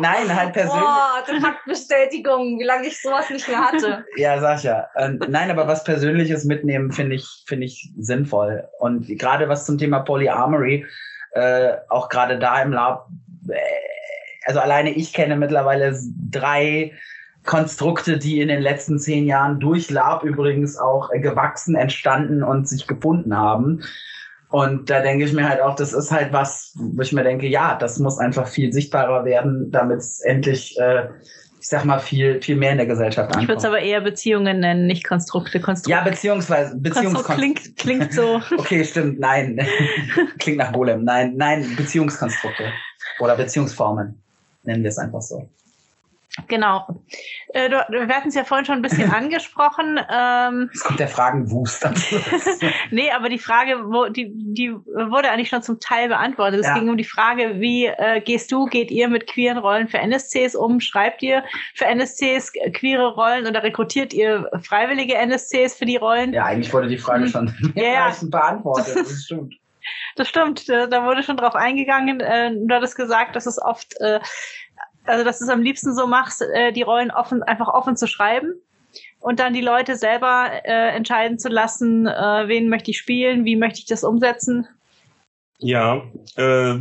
[0.02, 0.82] Nein, halt persönlich.
[0.82, 4.06] Boah, Artefaktbestätigung, wie lange ich sowas nicht mehr hatte.
[4.18, 4.88] ja, sag ja.
[4.96, 8.68] Ähm, nein, aber was Persönliches mitnehmen, finde ich, finde ich sinnvoll.
[8.80, 10.86] Und gerade was zum Thema Polyamory,
[11.34, 13.08] äh, auch gerade da im Lab,
[13.50, 13.56] äh,
[14.46, 15.98] also alleine ich kenne mittlerweile
[16.30, 16.94] drei
[17.46, 22.68] Konstrukte, die in den letzten zehn Jahren durch Lab übrigens auch äh, gewachsen, entstanden und
[22.68, 23.82] sich gefunden haben.
[24.52, 27.48] Und da denke ich mir halt auch, das ist halt was, wo ich mir denke,
[27.48, 31.06] ja, das muss einfach viel sichtbarer werden, damit es endlich, äh,
[31.58, 33.44] ich sag mal, viel, viel mehr in der Gesellschaft ankommt.
[33.44, 35.62] Ich würde es aber eher Beziehungen nennen, nicht Konstrukte.
[35.62, 35.92] Konstrukte.
[35.92, 37.36] Ja, beziehungsweise Beziehungskonstrukte.
[37.36, 38.42] Klingt, klingt so.
[38.58, 39.66] okay, stimmt, nein.
[40.38, 41.06] klingt nach Golem.
[41.06, 42.66] Nein, nein, Beziehungskonstrukte.
[43.20, 44.22] Oder Beziehungsformen.
[44.64, 45.48] Nennen wir es einfach so.
[46.48, 47.04] Genau.
[47.50, 50.00] Äh, du, wir hatten es ja vorhin schon ein bisschen angesprochen.
[50.10, 51.86] Ähm, Jetzt kommt der Fragenwust.
[52.92, 56.62] nee, aber die Frage, wo, die, die wurde eigentlich schon zum Teil beantwortet.
[56.62, 56.76] Es ja.
[56.76, 60.56] ging um die Frage, wie äh, gehst du, geht ihr mit queeren Rollen für NSCs
[60.56, 60.80] um?
[60.80, 61.44] Schreibt ihr
[61.76, 66.34] für NSCs queere Rollen oder rekrutiert ihr freiwillige NSCs für die Rollen?
[66.34, 67.30] Ja, eigentlich wurde die Frage hm.
[67.30, 68.16] schon ja, ja.
[68.22, 68.96] beantwortet.
[68.96, 69.56] Das stimmt.
[70.16, 72.20] Das stimmt, da wurde schon drauf eingegangen.
[72.20, 74.20] Äh, du hattest gesagt, dass es oft äh,
[75.06, 78.08] also dass du es am liebsten so machst, äh, die Rollen offen, einfach offen zu
[78.08, 78.54] schreiben
[79.20, 83.56] und dann die Leute selber äh, entscheiden zu lassen, äh, wen möchte ich spielen, wie
[83.56, 84.68] möchte ich das umsetzen.
[85.60, 86.04] Ja,
[86.36, 86.80] äh,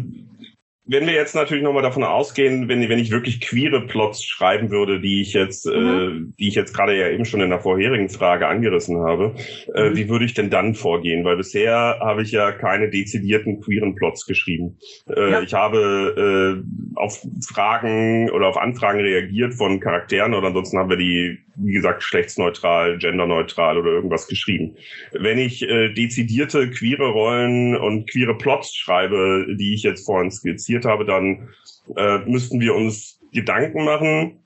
[0.87, 5.01] wenn wir jetzt natürlich nochmal davon ausgehen, wenn, wenn ich wirklich queere Plots schreiben würde,
[5.01, 6.33] die ich jetzt, mhm.
[6.33, 9.35] äh, die ich jetzt gerade ja eben schon in der vorherigen Frage angerissen habe,
[9.75, 9.97] äh, mhm.
[9.97, 11.25] wie würde ich denn dann vorgehen?
[11.25, 14.79] Weil bisher habe ich ja keine dezidierten queeren Plots geschrieben.
[15.09, 15.43] Äh, ja.
[15.43, 20.97] Ich habe äh, auf Fragen oder auf Anfragen reagiert von Charakteren oder ansonsten haben wir
[20.97, 24.77] die, wie gesagt, geschlechtsneutral, genderneutral oder irgendwas geschrieben.
[25.13, 30.85] Wenn ich äh, dezidierte queere Rollen und queere Plots schreibe, die ich jetzt vorhin skizziert
[30.85, 31.49] habe, dann
[31.97, 34.37] äh, müssten wir uns Gedanken machen.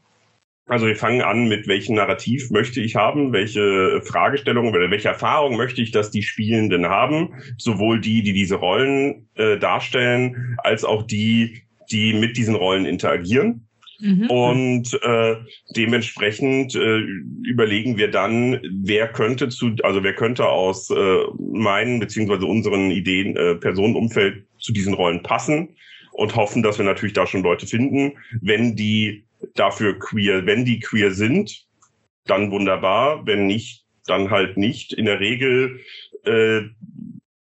[0.66, 5.58] Also wir fangen an mit welchem Narrativ möchte ich haben, welche Fragestellungen oder welche Erfahrungen
[5.58, 11.02] möchte ich, dass die Spielenden haben, sowohl die, die diese Rollen äh, darstellen, als auch
[11.02, 13.63] die, die mit diesen Rollen interagieren.
[14.04, 14.30] Mhm.
[14.30, 15.36] Und äh,
[15.74, 16.98] dementsprechend äh,
[17.42, 23.34] überlegen wir dann, wer könnte zu, also wer könnte aus äh, meinen beziehungsweise unseren Ideen,
[23.34, 25.70] äh, Personenumfeld zu diesen Rollen passen
[26.12, 28.12] und hoffen, dass wir natürlich da schon Leute finden.
[28.42, 31.64] Wenn die dafür queer, wenn die queer sind,
[32.26, 33.26] dann wunderbar.
[33.26, 34.92] Wenn nicht, dann halt nicht.
[34.92, 35.80] In der Regel,
[36.24, 36.60] äh,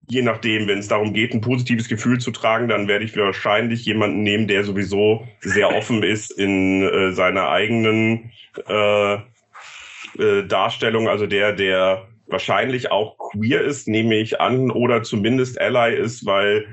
[0.07, 3.85] je nachdem, wenn es darum geht, ein positives Gefühl zu tragen, dann werde ich wahrscheinlich
[3.85, 8.31] jemanden nehmen, der sowieso sehr offen ist in äh, seiner eigenen
[8.67, 15.59] äh, äh, Darstellung, also der, der wahrscheinlich auch queer ist, nehme ich an, oder zumindest
[15.59, 16.65] Ally ist, weil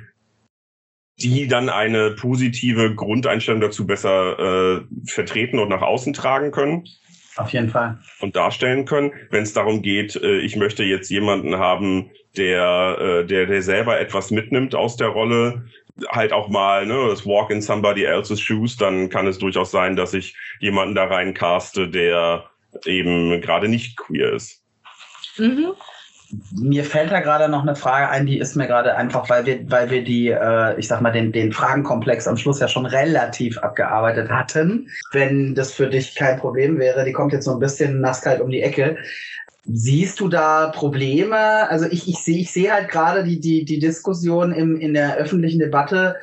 [1.19, 6.85] die dann eine positive Grundeinstellung dazu besser äh, vertreten und nach außen tragen können.
[7.37, 7.99] Auf jeden Fall.
[8.21, 9.13] Und darstellen können.
[9.31, 14.01] Wenn es darum geht, äh, ich möchte jetzt jemanden haben, der, äh, der, der selber
[14.01, 15.65] etwas mitnimmt aus der Rolle,
[16.09, 19.97] halt auch mal, ne, das Walk in somebody else's shoes, dann kann es durchaus sein,
[19.97, 22.45] dass ich jemanden da rein caste, der
[22.85, 24.63] eben gerade nicht queer ist.
[25.37, 25.73] Mhm.
[26.53, 29.71] mir fällt da gerade noch eine Frage ein, die ist mir gerade einfach, weil wir,
[29.71, 33.59] weil wir die, äh, ich sag mal, den, den Fragenkomplex am Schluss ja schon relativ
[33.59, 34.89] abgearbeitet hatten.
[35.13, 38.51] Wenn das für dich kein Problem wäre, die kommt jetzt so ein bisschen nasskalt um
[38.51, 38.97] die Ecke.
[39.65, 41.69] Siehst du da Probleme?
[41.69, 45.17] Also ich, ich sehe ich sehe halt gerade die, die, die Diskussion im, in der
[45.17, 46.17] öffentlichen Debatte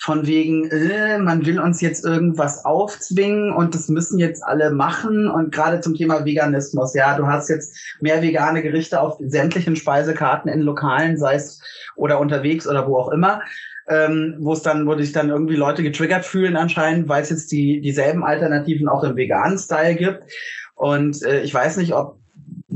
[0.00, 5.28] von wegen, äh, man will uns jetzt irgendwas aufzwingen und das müssen jetzt alle machen.
[5.28, 10.50] Und gerade zum Thema Veganismus, ja, du hast jetzt mehr vegane Gerichte auf sämtlichen Speisekarten
[10.50, 11.60] in Lokalen, sei es
[11.96, 13.42] oder unterwegs oder wo auch immer.
[13.90, 17.50] Ähm, wo es dann, wo sich dann irgendwie Leute getriggert fühlen anscheinend, weil es jetzt
[17.50, 20.24] die dieselben Alternativen auch im veganen Style gibt.
[20.74, 22.17] Und äh, ich weiß nicht, ob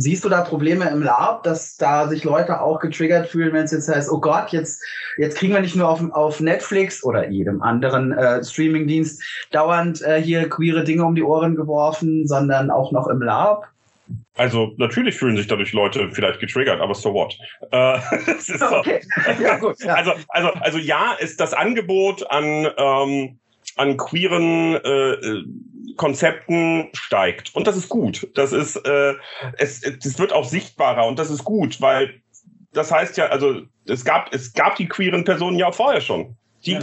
[0.02, 3.70] Siehst du da Probleme im Lab, dass da sich Leute auch getriggert fühlen, wenn es
[3.70, 4.82] jetzt heißt, oh Gott, jetzt,
[5.16, 9.22] jetzt kriegen wir nicht nur auf, auf Netflix oder jedem anderen äh, Streamingdienst
[9.52, 13.68] dauernd äh, hier queere Dinge um die Ohren geworfen, sondern auch noch im Lab?
[14.34, 17.38] Also natürlich fühlen sich dadurch Leute vielleicht getriggert, aber so what?
[17.70, 17.98] Äh,
[18.72, 19.00] okay.
[19.06, 19.40] so.
[19.40, 19.94] ja, gut, ja.
[19.94, 23.38] Also, also, also ja, ist das Angebot an, ähm,
[23.76, 25.44] an queeren äh,
[25.96, 27.54] Konzepten steigt.
[27.54, 28.28] Und das ist gut.
[28.34, 29.14] Das ist, äh,
[29.58, 32.22] es, es wird auch sichtbarer und das ist gut, weil
[32.72, 36.36] das heißt ja, also es gab, es gab die queeren Personen ja vorher schon.
[36.64, 36.78] Die,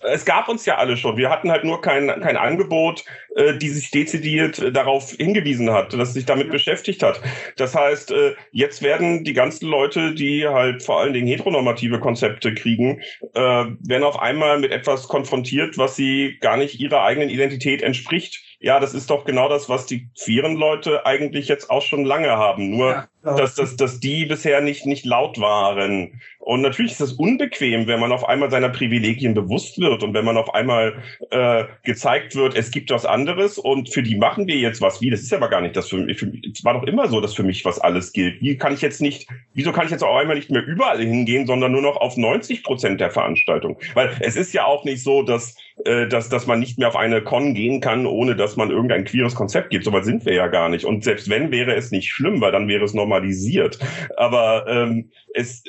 [0.00, 1.16] es gab uns ja alle schon.
[1.16, 3.02] Wir hatten halt nur kein, kein Angebot,
[3.34, 7.18] äh, die sich dezidiert äh, darauf hingewiesen hat, dass sich damit beschäftigt hat.
[7.56, 12.52] Das heißt, äh, jetzt werden die ganzen Leute, die halt vor allen Dingen heteronormative Konzepte
[12.52, 13.00] kriegen,
[13.32, 18.51] äh, werden auf einmal mit etwas konfrontiert, was sie gar nicht ihrer eigenen Identität entspricht
[18.62, 22.30] ja, das ist doch genau das, was die queeren Leute eigentlich jetzt auch schon lange
[22.30, 22.70] haben.
[22.70, 26.20] Nur, ja, dass, dass, dass die bisher nicht, nicht laut waren.
[26.38, 30.24] Und natürlich ist es unbequem, wenn man auf einmal seiner Privilegien bewusst wird und wenn
[30.24, 30.94] man auf einmal
[31.30, 35.00] äh, gezeigt wird, es gibt was anderes und für die machen wir jetzt was.
[35.00, 35.10] Wie?
[35.10, 36.20] Das ist aber gar nicht das für mich.
[36.52, 38.42] Es war doch immer so, dass für mich was alles gilt.
[38.42, 41.46] Wie kann ich jetzt nicht, wieso kann ich jetzt auf einmal nicht mehr überall hingehen,
[41.46, 43.78] sondern nur noch auf 90 Prozent der Veranstaltung?
[43.94, 45.54] Weil es ist ja auch nicht so, dass
[45.84, 49.04] äh, dass, dass man nicht mehr auf eine Con gehen kann, ohne dass man irgendein
[49.04, 49.84] queeres Konzept gibt.
[49.84, 50.84] So weit sind wir ja gar nicht.
[50.84, 53.78] Und selbst wenn, wäre es nicht schlimm, weil dann wäre es normalisiert.
[54.16, 55.62] Aber ähm, es,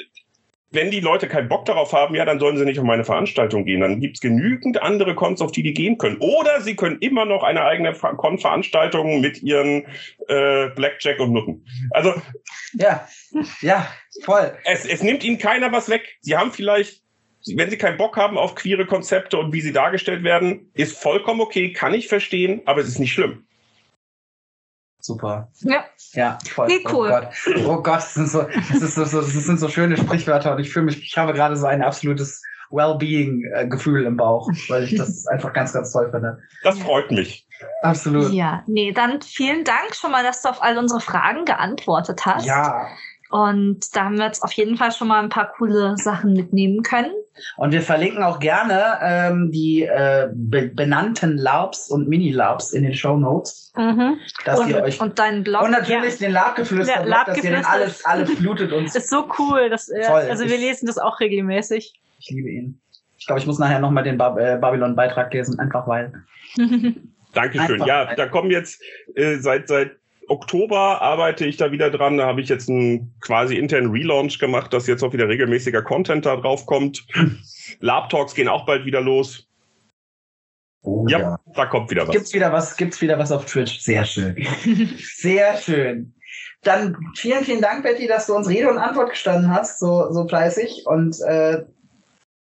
[0.71, 3.65] wenn die Leute keinen Bock darauf haben, ja, dann sollen sie nicht auf meine Veranstaltung
[3.65, 3.81] gehen.
[3.81, 6.17] Dann gibt's genügend andere Cons, auf die die gehen können.
[6.17, 9.85] Oder sie können immer noch eine eigene Con-Veranstaltung mit ihren
[10.27, 11.65] äh, Blackjack und Nutten.
[11.91, 12.13] Also
[12.73, 13.07] ja,
[13.61, 13.87] ja,
[14.23, 14.53] voll.
[14.65, 16.17] Es, es nimmt ihnen keiner was weg.
[16.21, 17.03] Sie haben vielleicht
[17.57, 21.41] wenn sie keinen Bock haben auf queere Konzepte und wie sie dargestellt werden, ist vollkommen
[21.41, 23.45] okay, kann ich verstehen, aber es ist nicht schlimm.
[25.05, 25.49] Super.
[25.59, 25.83] Ja.
[26.13, 26.69] Ja, voll.
[26.69, 27.11] Wie cool.
[27.11, 30.53] Oh Gott, oh Gott das, sind so, das, ist so, das sind so schöne Sprichwörter
[30.53, 34.95] und ich fühle mich, ich habe gerade so ein absolutes Well-Being-Gefühl im Bauch, weil ich
[34.95, 36.39] das einfach ganz, ganz toll finde.
[36.63, 37.45] Das freut mich.
[37.81, 38.31] Absolut.
[38.31, 42.45] Ja, nee, dann vielen Dank schon mal, dass du auf all unsere Fragen geantwortet hast.
[42.45, 42.87] Ja.
[43.33, 46.83] Und da haben wir jetzt auf jeden Fall schon mal ein paar coole Sachen mitnehmen
[46.83, 47.11] können.
[47.57, 52.93] Und wir verlinken auch gerne ähm, die äh, be benannten LARPs und Mini-LARPs in den
[52.93, 53.71] Show Notes.
[53.75, 54.19] Mhm.
[54.45, 55.63] Dass und, ihr euch und deinen Blog.
[55.63, 59.27] und natürlich den Labgeflüster, Ja, dass ihr den Labgeflüster alles, alles flutet und Ist so
[59.39, 59.67] cool.
[59.71, 60.21] Das, äh, Voll.
[60.29, 61.99] also wir Ich- lesen das auch regelmäßig.
[62.19, 62.79] ich liebe ihn.
[63.17, 66.13] Ich glaube, ich muss nachher nochmal den Bab äh, Babylon-Beitrag lesen, einfach weil.
[67.33, 67.71] Dankeschön.
[67.81, 68.79] Einfach- Ja, da kommen jetzt
[69.15, 69.93] äh, seit seit
[70.27, 72.17] Oktober arbeite ich da wieder dran.
[72.17, 76.25] Da habe ich jetzt einen quasi internen Relaunch gemacht, dass jetzt auch wieder regelmäßiger Content
[76.25, 77.05] da drauf kommt.
[77.79, 79.47] Lab Talks gehen auch bald wieder los.
[80.83, 82.13] Oh, Ja, da kommt wieder was.
[82.13, 83.79] Gibt's wieder was, gibt's wieder was auf Twitch?
[83.79, 84.35] Sehr schön.
[84.97, 86.13] Sehr schön.
[86.61, 90.27] Dann vielen, vielen Dank, Betty, dass du uns Rede und Antwort gestanden hast, so, so
[90.27, 90.83] fleißig.
[90.85, 91.63] Und äh,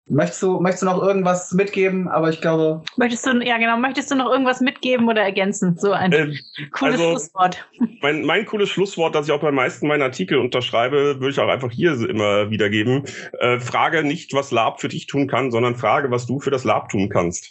[0.09, 2.09] möchtest, du, möchtest du noch irgendwas mitgeben?
[2.09, 5.77] Aber ich glaube, Möchtest du, ja genau, möchtest du noch irgendwas mitgeben oder ergänzen?
[5.79, 6.39] So ein Ähm,
[6.73, 7.69] cooles also- Schlusswort.
[8.03, 11.49] mein, mein cooles Schlusswort, das ich auch bei meisten meiner Artikel unterschreibe, würde ich auch
[11.49, 13.05] einfach hier immer wiedergeben.
[13.41, 16.65] Äh, frage nicht, was Lab für dich tun kann, sondern frage, was du für das
[16.65, 17.51] Lab tun kannst.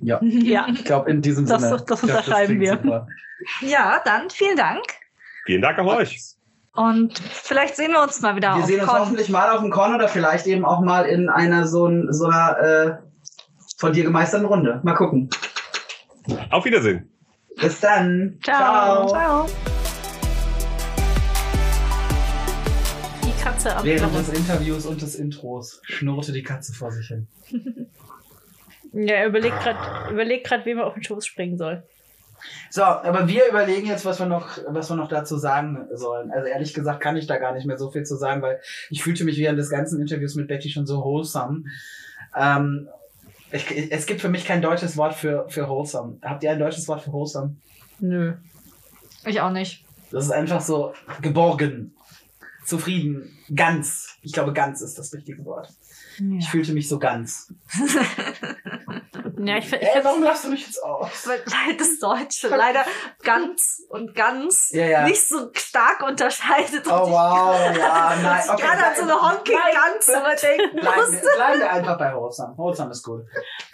[0.00, 0.66] ja, Ja.
[0.72, 1.76] ich glaube, in diesem Das- Sinne.
[1.76, 2.72] das glaub, unterschreiben klingt wir.
[2.82, 3.06] super.
[3.60, 4.82] Ja, dann vielen Dank.
[5.46, 6.18] Vielen Dank auch euch.
[6.74, 9.00] Und vielleicht sehen wir uns mal wieder Wir auf sehen uns Con.
[9.00, 12.58] hoffentlich mal auf dem Con oder vielleicht eben auch mal in einer so, so einer
[12.58, 12.96] äh,
[13.76, 14.80] von dir gemeisterten Runde.
[14.82, 15.28] Mal gucken.
[16.50, 17.10] Auf Wiedersehen.
[17.60, 18.38] Bis dann.
[18.42, 19.06] Ciao.
[19.06, 19.46] Ciao.
[23.22, 27.28] Die Katze am Während des Interviews und des Intros schnurrte die Katze vor sich hin.
[28.94, 31.82] Ja, er überlegt gerade, überlegt grad, wem er auf den Schoß springen soll.
[32.70, 36.30] So, aber wir überlegen jetzt, was wir noch, was wir noch dazu sagen sollen.
[36.30, 39.02] Also ehrlich gesagt kann ich da gar nicht mehr so viel zu sagen, weil ich
[39.02, 41.64] fühlte mich während des ganzen Interviews mit Betty schon so wholesome.
[42.36, 42.88] Ähm,
[43.50, 46.18] ich, es gibt für mich kein deutsches Wort für, für wholesome.
[46.22, 47.56] Habt ihr ein deutsches Wort für wholesome?
[48.00, 48.34] Nö.
[49.24, 49.84] Ich auch nicht.
[50.10, 51.94] Das ist einfach so geborgen.
[52.64, 53.38] zufrieden.
[53.54, 54.18] Ganz.
[54.22, 55.68] Ich glaube, ganz ist das richtige Wort.
[56.38, 57.52] Ich fühlte mich so ganz.
[59.44, 61.26] Ja, ich finde, Ey, warum lachst du mich jetzt aus?
[61.26, 62.84] Weil weil das Deutsche leider
[63.24, 65.04] ganz und ganz Ja, ja.
[65.04, 66.86] nicht so stark unterscheidet.
[66.86, 68.40] Oh ich wow, ja, nein.
[68.56, 71.26] ich gerade an so eine honking ganz überdenken musste.
[71.36, 72.56] bleiben wir einfach bei Wholesome.
[72.56, 73.22] Wholesome ist gut.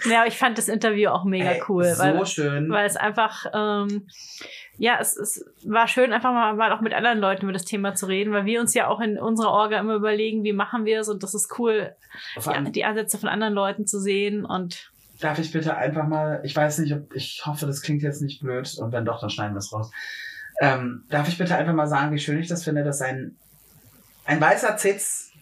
[0.07, 2.71] ja, ich fand das Interview auch mega Ey, cool, So weil, schön.
[2.71, 4.09] weil es einfach, ähm,
[4.79, 7.95] ja, es, es war schön, einfach mal, mal auch mit anderen Leuten über das Thema
[7.95, 11.01] zu reden, weil wir uns ja auch in unserer Orga immer überlegen, wie machen wir
[11.01, 11.95] es und das ist cool,
[12.47, 16.55] allem, die Ansätze von anderen Leuten zu sehen und Darf ich bitte einfach mal, ich
[16.55, 19.55] weiß nicht, ob, ich hoffe, das klingt jetzt nicht blöd und wenn doch, dann schneiden
[19.55, 19.91] wir es raus.
[20.61, 23.37] Ähm, darf ich bitte einfach mal sagen, wie schön ich das finde, dass ein,
[24.27, 25.33] ein weißer Zitz,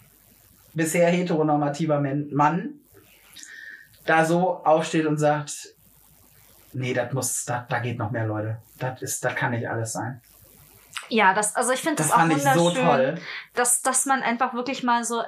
[0.73, 2.75] bisher heteronormativer Mann,
[4.07, 5.76] da so aufsteht und sagt,
[6.77, 8.59] nee, das muss, da, da geht noch mehr, Leute.
[8.79, 10.21] Das ist, das kann nicht alles sein.
[11.09, 13.15] Ja, das, also ich finde Das das, auch so wunderschön, toll.
[13.55, 15.23] dass, dass man einfach wirklich mal so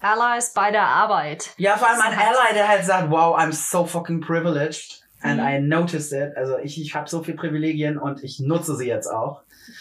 [0.00, 1.50] Allies bei der Arbeit.
[1.56, 5.02] Ja, vor allem ein So hat- Ally, der halt sagt, wow, I'm so fucking privileged.
[5.22, 5.46] And Mhm.
[5.48, 6.36] I noticed it.
[6.36, 9.40] Also ich, ich habe so viele Privilegien und ich nutze sie jetzt auch.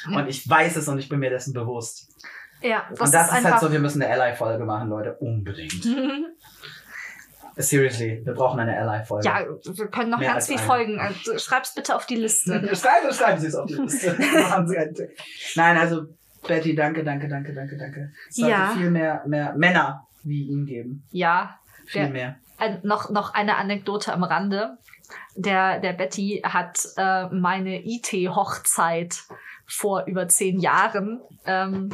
[0.10, 0.20] Ja.
[0.20, 2.08] Und ich weiß es und ich bin mir dessen bewusst.
[2.62, 5.14] Ja, das, und das ist, ist, halt so, wir müssen eine Ally-Folge machen, Leute.
[5.20, 5.86] Unbedingt.
[7.56, 9.26] Seriously, wir brauchen eine Ally-Folge.
[9.28, 10.66] ja, wir können noch Mehr ganz viel eine.
[10.66, 11.00] folgen.
[11.00, 12.54] Also, schreib's bitte auf die Liste.
[12.76, 14.18] schreiben, schreiben Sie es auf die Liste.
[15.56, 16.04] Nein, also
[16.48, 18.12] Betty, danke, danke, danke, danke, danke.
[18.30, 18.74] Es sollte Ja.
[18.76, 21.04] viel mehr, mehr Männer wie ihn geben.
[21.12, 22.36] ja, Viel Der- mehr.
[22.58, 24.78] ein, noch, noch eine Anekdote am Rande.
[25.36, 29.24] Der, der Betty hat äh, meine IT-Hochzeit
[29.68, 31.90] vor über zehn Jahren ähm,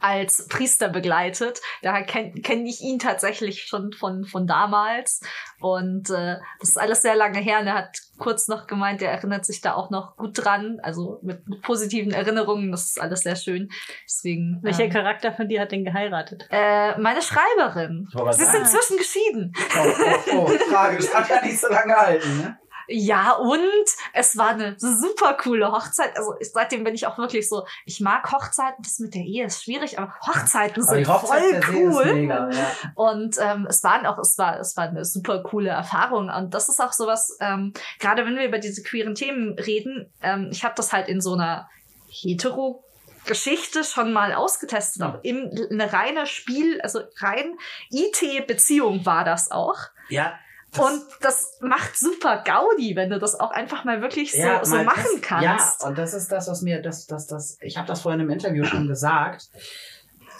[0.00, 1.60] als Priester begleitet.
[1.82, 5.20] Daher kenne kenn ich ihn tatsächlich schon von, von damals.
[5.60, 7.60] Und äh, das ist alles sehr lange her.
[7.60, 10.78] Und er hat kurz noch gemeint, er erinnert sich da auch noch gut dran.
[10.82, 12.70] Also mit, mit positiven Erinnerungen.
[12.70, 13.70] Das ist alles sehr schön.
[14.04, 14.58] Deswegen.
[14.62, 16.46] welcher ähm, Charakter von dir hat den geheiratet?
[16.50, 18.08] äh, meine Schreiberin.
[18.12, 18.58] Sie ist sagen.
[18.58, 19.52] inzwischen geschieden.
[19.76, 19.88] Oh,
[20.32, 21.12] oh, oh, tragisch.
[21.12, 22.58] Hat ja nicht so lange gehalten, ne?
[22.92, 26.16] Ja, und es war eine super coole Hochzeit.
[26.16, 29.46] Also ich, seitdem bin ich auch wirklich so, ich mag Hochzeiten, das mit der Ehe
[29.46, 32.14] ist schwierig, aber Hochzeiten Aber sind Hochzeit voll cool.
[32.14, 32.72] mega, ja.
[32.96, 36.30] Und ähm, es waren auch, es war, es war eine super coole Erfahrung.
[36.30, 40.48] Und das ist auch sowas, ähm, gerade wenn wir über diese queeren Themen reden, ähm,
[40.50, 41.68] ich habe das halt in so einer
[42.08, 42.84] hetero
[43.26, 47.56] Geschichte schon mal ausgetestet, auch im, eine reine Spiel, also rein
[47.90, 49.76] IT-Beziehung war das auch.
[50.08, 50.38] Ja.
[50.72, 54.64] Das- Und das macht super Gaudi, wenn du das auch einfach mal wirklich so, Ja,
[54.64, 55.82] so mal machen das- kannst.
[55.82, 58.30] Ja, und das ist das, was mir, das, das, das, ich habe das vorhin im
[58.30, 59.48] Interview schon gesagt,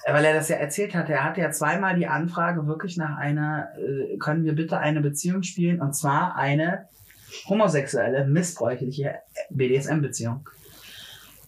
[0.06, 1.08] weil er das ja erzählt hat.
[1.10, 5.42] Er hatte ja zweimal die Anfrage wirklich nach einer, äh, können wir bitte eine Beziehung
[5.42, 6.88] spielen, und zwar eine
[7.48, 9.16] homosexuelle, missbräuchliche
[9.50, 10.48] BDSM-Beziehung.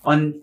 [0.02, 0.36] Und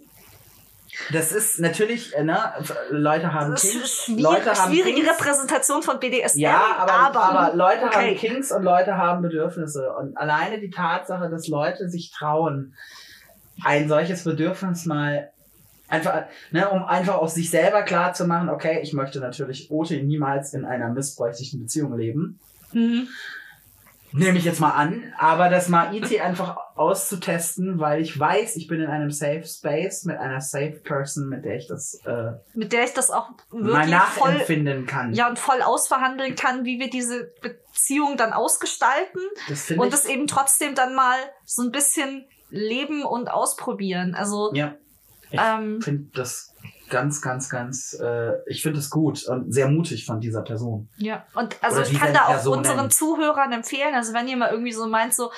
[1.12, 2.54] das ist natürlich, äh, ne,
[2.90, 6.94] Leute haben das ist Kinks, schwierig, Leute haben schwierige Kinks, Repräsentation von BDSM, ja, aber,
[6.94, 8.10] aber, Leute okay.
[8.10, 9.92] haben Kinks und Leute haben Bedürfnisse.
[9.94, 12.76] Und alleine die Tatsache, dass Leute sich trauen,
[13.64, 15.32] ein solches Bedürfnis mal
[15.88, 19.98] einfach, ne, um einfach aus sich selber klar zu machen, okay, ich möchte natürlich Ote
[20.04, 22.40] niemals in einer missbräuchlichen Beziehung leben.
[22.72, 23.08] Mhm.
[24.12, 28.68] Nehme ich jetzt mal an, aber das mal IT einfach auszutesten, weil ich weiß, ich
[28.68, 32.74] bin in einem Safe Space mit einer Safe Person, mit der ich das äh, mit
[32.74, 35.14] der ich das auch mal wirklich voll, nachempfinden kann.
[35.14, 40.06] ja, und voll ausverhandeln kann, wie wir diese Beziehung dann ausgestalten das finde und das
[40.06, 44.16] eben trotzdem dann mal so ein bisschen leben und ausprobieren.
[44.16, 44.76] Also, ja.
[45.32, 46.56] Ich ähm, finde das
[46.90, 50.90] ganz, ganz, ganz, äh, ich finde es gut und sehr mutig von dieser Person.
[50.98, 52.60] Ja, und also Oder ich kann da auch Personen.
[52.60, 55.32] unseren Zuhörern empfehlen, also wenn ihr mal irgendwie so meint, so,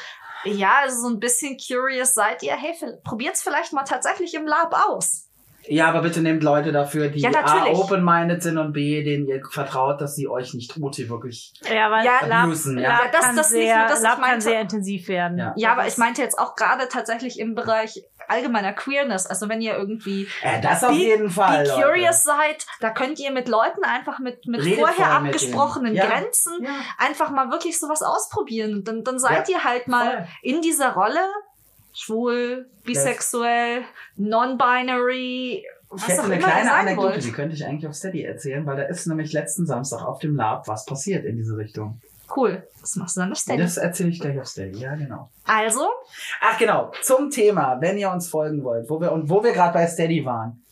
[0.43, 2.73] ja, also so ein bisschen curious seid ihr, hey,
[3.03, 5.20] probiert's vielleicht mal tatsächlich im Lab aus.
[5.68, 9.41] Ja, aber bitte nehmt Leute dafür, die Ja, A, open-minded sind und B, denen ihr
[9.49, 11.53] vertraut, dass sie euch nicht Ute wirklich.
[11.70, 12.89] Ja, weil Ja, Lab, abusen, ja.
[12.89, 14.41] Lab Ja, das- kann das nicht sehr, nur, das ich Lab kann meinte.
[14.41, 15.38] sehr intensiv werden.
[15.38, 15.53] Ja.
[15.55, 19.76] Ja, aber ich meinte jetzt auch gerade tatsächlich im Bereich allgemeiner Queerness, also wenn ihr
[19.76, 21.64] irgendwie Äh, das auf Be- jeden Fall.
[21.64, 21.82] be Leute.
[21.82, 25.95] curious seid, da könnt ihr mit Leuten einfach mit, mit Redet vorher abgesprochenen.
[25.95, 26.05] Ja.
[26.07, 28.84] Grenzen Ja, einfach mal wirklich sowas ausprobieren.
[28.86, 30.28] Dann, dann seid ihr halt mal voll.
[30.43, 31.20] in dieser Rolle
[31.93, 33.81] schwul, bisexuell,
[34.17, 38.65] non-binary, Ich was hätte auch eine kleine Anekdote, die könnte ich eigentlich auf Steady erzählen,
[38.65, 41.99] weil da ist nämlich letzten Samstag auf dem Lab was passiert in diese Richtung.
[42.35, 42.63] Cool.
[42.79, 43.61] Das machst du dann auf Steady.
[43.61, 45.29] Das erzähle ich gleich auf Steady, ja genau.
[45.43, 45.87] Also,
[46.39, 49.73] Ach genau, zum Thema, wenn ihr uns folgen wollt, wo wir und wo wir gerade
[49.73, 50.63] bei Steady waren.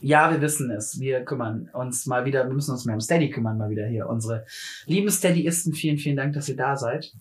[0.00, 1.00] Ja, wir wissen es.
[1.00, 4.08] Wir kümmern uns mal wieder, wir müssen uns mehr um Steady kümmern, mal wieder hier.
[4.08, 4.44] Unsere
[4.84, 7.12] lieben Steadyisten, vielen, vielen Dank, dass ihr da seid.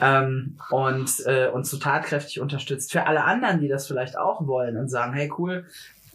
[0.00, 2.90] Ähm, und äh, uns so tatkräftig unterstützt.
[2.90, 5.66] Für alle anderen, die das vielleicht auch wollen und sagen, hey cool,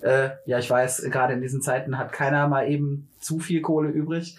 [0.01, 3.89] Äh, ja, ich weiß, gerade in diesen Zeiten hat keiner mal eben zu viel Kohle
[3.89, 4.37] übrig.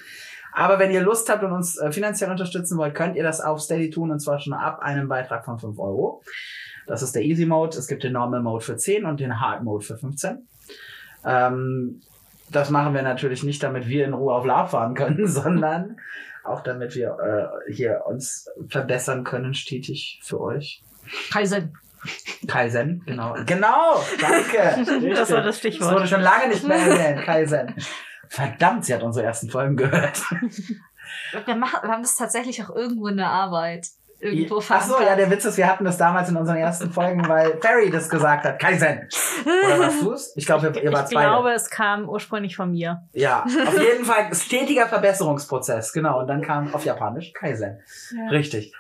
[0.53, 3.61] Aber wenn ihr Lust habt und uns äh, finanziell unterstützen wollt, könnt ihr das auf
[3.61, 6.23] Steady tun und zwar schon ab einem Beitrag von 5 Euro.
[6.87, 7.77] Das ist der Easy Mode.
[7.79, 10.49] Es gibt den Normal Mode für 10 und den Hard Mode für 15.
[11.25, 12.01] Ähm,
[12.51, 15.99] das machen wir natürlich nicht, damit wir in Ruhe auf Lab fahren können, sondern
[16.45, 17.17] auch damit wir
[17.69, 20.83] äh, hier uns verbessern können, stetig für euch.
[21.33, 21.77] Kaizen.
[22.47, 23.35] Kaizen, genau.
[23.47, 25.11] Genau, danke.
[25.15, 25.93] Das war das Das Stichwort.
[25.95, 27.75] wurde schon lange nicht mehr erwähnt, Kaizen.
[28.29, 30.21] Verdammt, sie hat unsere ersten Folgen gehört.
[31.45, 33.89] Wir, machen, wir haben das tatsächlich auch irgendwo in der Arbeit.
[34.21, 37.27] Irgendwo Ach so, ja, der Witz ist, wir hatten das damals in unseren ersten Folgen,
[37.27, 38.59] weil Ferry das gesagt hat.
[38.59, 39.09] Kaizen.
[39.45, 40.33] Oder warst du's?
[40.37, 41.29] Ich glaube, ihr, ihr wart Ich beide.
[41.29, 43.03] glaube, es kam ursprünglich von mir.
[43.13, 46.21] Ja, auf jeden Fall stetiger Verbesserungsprozess, genau.
[46.21, 47.81] Und dann kam auf Japanisch Kaizen.
[48.31, 48.75] Richtig.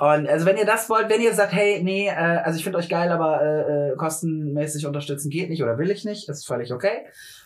[0.00, 2.78] Und also wenn ihr das wollt, wenn ihr sagt, hey, nee, äh, also ich finde
[2.78, 6.72] euch geil, aber äh, äh, kostenmäßig unterstützen geht nicht oder will ich nicht, ist völlig
[6.72, 7.04] okay.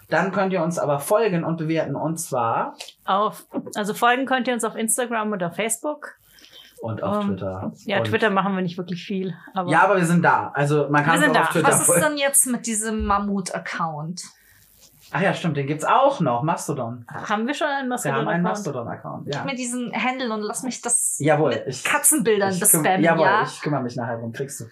[0.08, 4.54] Dann könnt ihr uns aber folgen und bewerten und zwar Auf, also folgen könnt ihr
[4.54, 6.14] uns auf Instagram oder Facebook.
[6.84, 7.72] Und auf Ähm, Twitter.
[7.86, 9.34] Ja, und, Twitter machen wir nicht wirklich viel.
[9.54, 10.50] Aber Ja, aber wir sind da.
[10.54, 11.52] Also man kann Wir sind auch auf da.
[11.52, 14.22] Twitter Was ist denn jetzt mit diesem Mammut-Account?
[15.16, 16.42] Ach ja, stimmt, den gibt's auch noch.
[16.42, 17.04] Mastodon.
[17.08, 18.42] haben wir schon einen Wir haben einen Mastodon-Account?
[18.42, 19.24] Mastodon-Account.
[19.26, 19.44] Gib Ja.
[19.44, 21.50] mir diesen Handle und lass mich das Jawohl.
[21.50, 23.42] mit Ich, Katzenbildern ich bespammen, Jawohl, ja?
[23.44, 24.64] ich kümmere mich nachher drum, kriegst du.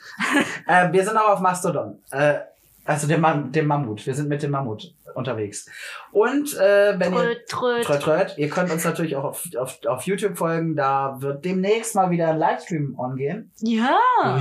[0.67, 1.99] äh, wir sind auch auf Mastodon.
[2.11, 2.41] Äh,
[2.85, 4.07] also dem, Mam dem Mammut.
[4.07, 5.66] Wir sind mit dem Mammut unterwegs.
[6.11, 7.85] Und äh, wenn ihr Tröd, tröd.
[7.85, 8.39] Tröd, tröd.
[8.39, 10.74] Ihr könnt uns natürlich auch auf, auf, auf YouTube folgen.
[10.74, 13.53] Da wird demnächst mal wieder ein Livestream ongehen.
[13.61, 13.99] Ja.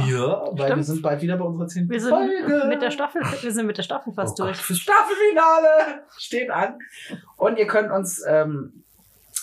[0.08, 0.86] Ja, weil wir Stimmt.
[0.86, 1.90] sind bald wieder bei unserer 10.
[1.90, 2.66] Wir sind Folge.
[2.68, 4.58] mit der Staffel, wir sind mit der Staffel fast oh durch.
[4.58, 6.80] Gott, fürs Staffelfinale steht an.
[7.38, 8.84] Und ihr könnt uns ähm,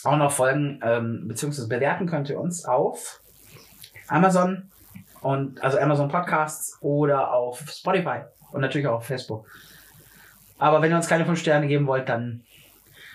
[0.04, 3.20] auch noch folgen, ähm, beziehungsweise bewerten könnt ihr uns auf
[4.08, 4.70] Amazon
[5.20, 8.22] und also Amazon Podcasts oder auf Spotify
[8.52, 9.46] und natürlich auch auf Facebook.
[10.58, 12.42] Aber wenn ihr uns keine 5 Sterne geben wollt, dann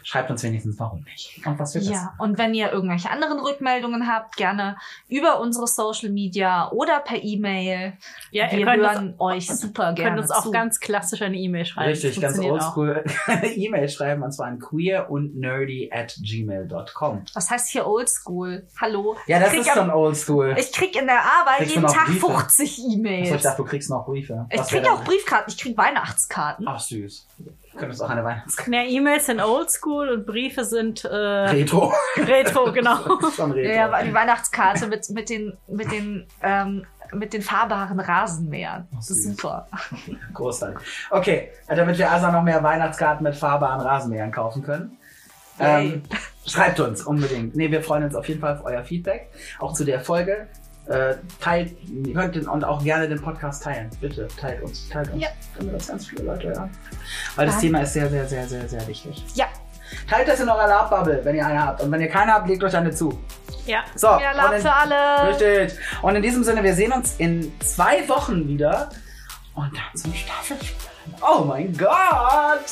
[0.04, 1.42] schreibt uns wenigstens, warum nicht.
[1.46, 4.78] Und was wird Ja, und wenn ihr irgendwelche anderen Rückmeldungen habt, gerne
[5.08, 7.94] über unsere Social Media oder per E-Mail.
[8.32, 10.52] Ja, Wir ihr hören euch super gerne könnt uns auch zu.
[10.52, 11.90] ganz klassisch eine E-Mail schreiben.
[11.90, 13.04] Richtig, ganz oldschool.
[13.28, 17.24] Eine E-Mail schreiben und zwar an queer und nerdy at gmail.com.
[17.34, 18.68] Was heißt hier Oldschool?
[18.80, 19.16] Hallo?
[19.28, 20.56] Ja, das ist schon oldschool.
[20.58, 22.28] Ich krieg in der Arbeit Kriegst jeden Tag Briefe?
[22.28, 23.44] 50 Achso, ich E-Mails.
[23.44, 24.46] dachte, du kriegst noch Briefe.
[24.50, 26.68] Ich Was krieg auch Briefkarten, ich krieg Weihnachtskarten.
[26.68, 27.28] Ach, süß.
[27.74, 28.72] Du könntest auch eine Weihnachtskarte.
[28.72, 31.92] Ja, E-Mails sind oldschool und Briefe sind äh, Retro.
[32.18, 32.98] retro, genau.
[33.36, 33.74] Schon Retro.
[33.74, 38.88] Ja, die Weihnachtskarte mit, mit den, mit den, ähm, mit den fahrbaren Rasenmähern.
[38.92, 39.36] Das ist süß.
[39.38, 39.68] super.
[40.34, 40.88] Großartig.
[41.10, 44.98] Okay, damit wir also noch mehr Weihnachtskarten mit fahrbaren Rasenmähern kaufen können.
[45.60, 46.04] Ähm,
[46.46, 47.56] schreibt uns unbedingt.
[47.56, 49.30] Nee, wir freuen uns auf jeden Fall auf euer Feedback.
[49.60, 50.48] Auch zu der Folge.
[50.88, 53.90] Äh, teilt, ihr könnt den, und auch gerne den Podcast teilen.
[54.02, 54.90] Bitte, teilt uns.
[54.90, 55.22] Teilt uns.
[55.24, 55.30] Ja.
[55.58, 56.70] Damit das ganz viele Leute hören.
[57.36, 59.24] Weil das Thema ist sehr, sehr, sehr, sehr, sehr wichtig.
[59.36, 59.46] Ja,
[60.10, 61.82] Teilt das in eurer Lab-Bubble, wenn ihr eine habt.
[61.82, 63.20] Und wenn ihr keine habt, legt euch eine zu.
[63.68, 63.84] Ja.
[63.96, 65.30] So, mehr und Lab in- für alle.
[65.30, 65.80] Richtig.
[66.02, 68.90] Und in diesem Sinne, wir sehen uns in zwei Wochen wieder.
[69.54, 70.90] Und dann zum Staffelfinale.
[71.22, 72.66] Oh mein Gott!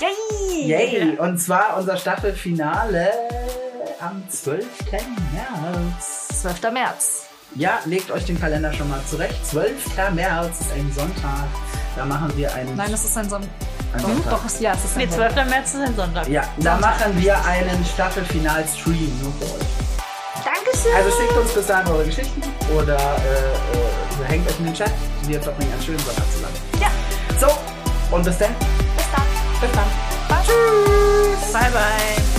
[0.00, 0.66] Yay!
[0.68, 1.18] Yay!
[1.18, 3.08] Und zwar unser Staffelfinale
[4.00, 4.64] am 12.
[5.32, 6.28] März.
[6.42, 6.70] 12.
[6.72, 7.26] März.
[7.54, 9.34] Ja, legt euch den Kalender schon mal zurecht.
[9.46, 9.70] 12.
[10.14, 11.44] März ist ein Sonntag.
[11.96, 14.30] Da machen wir einen, Nein, es ist ein Son einen Doch, Sonntag.
[14.30, 15.34] doch, es- ja, es ist Nee, ein 12.
[15.44, 16.28] März ist ein Sonntag.
[16.28, 19.66] Ja, da machen wir einen Staffelfinal-Stream nur für euch.
[20.44, 20.94] Dankeschön.
[20.96, 22.42] Also schickt uns bis dahin eure Geschichten
[22.74, 24.90] oder äh, äh, hängt euch in den Chat.
[25.26, 26.54] Wir verbringen einen schönen Sonntag zusammen.
[26.80, 26.88] Ja.
[27.38, 28.54] So, und bis dann.
[28.96, 29.26] Bis dann.
[29.60, 30.42] Bis dann.
[30.46, 31.52] Tschüss.
[31.52, 32.31] Bye, bye.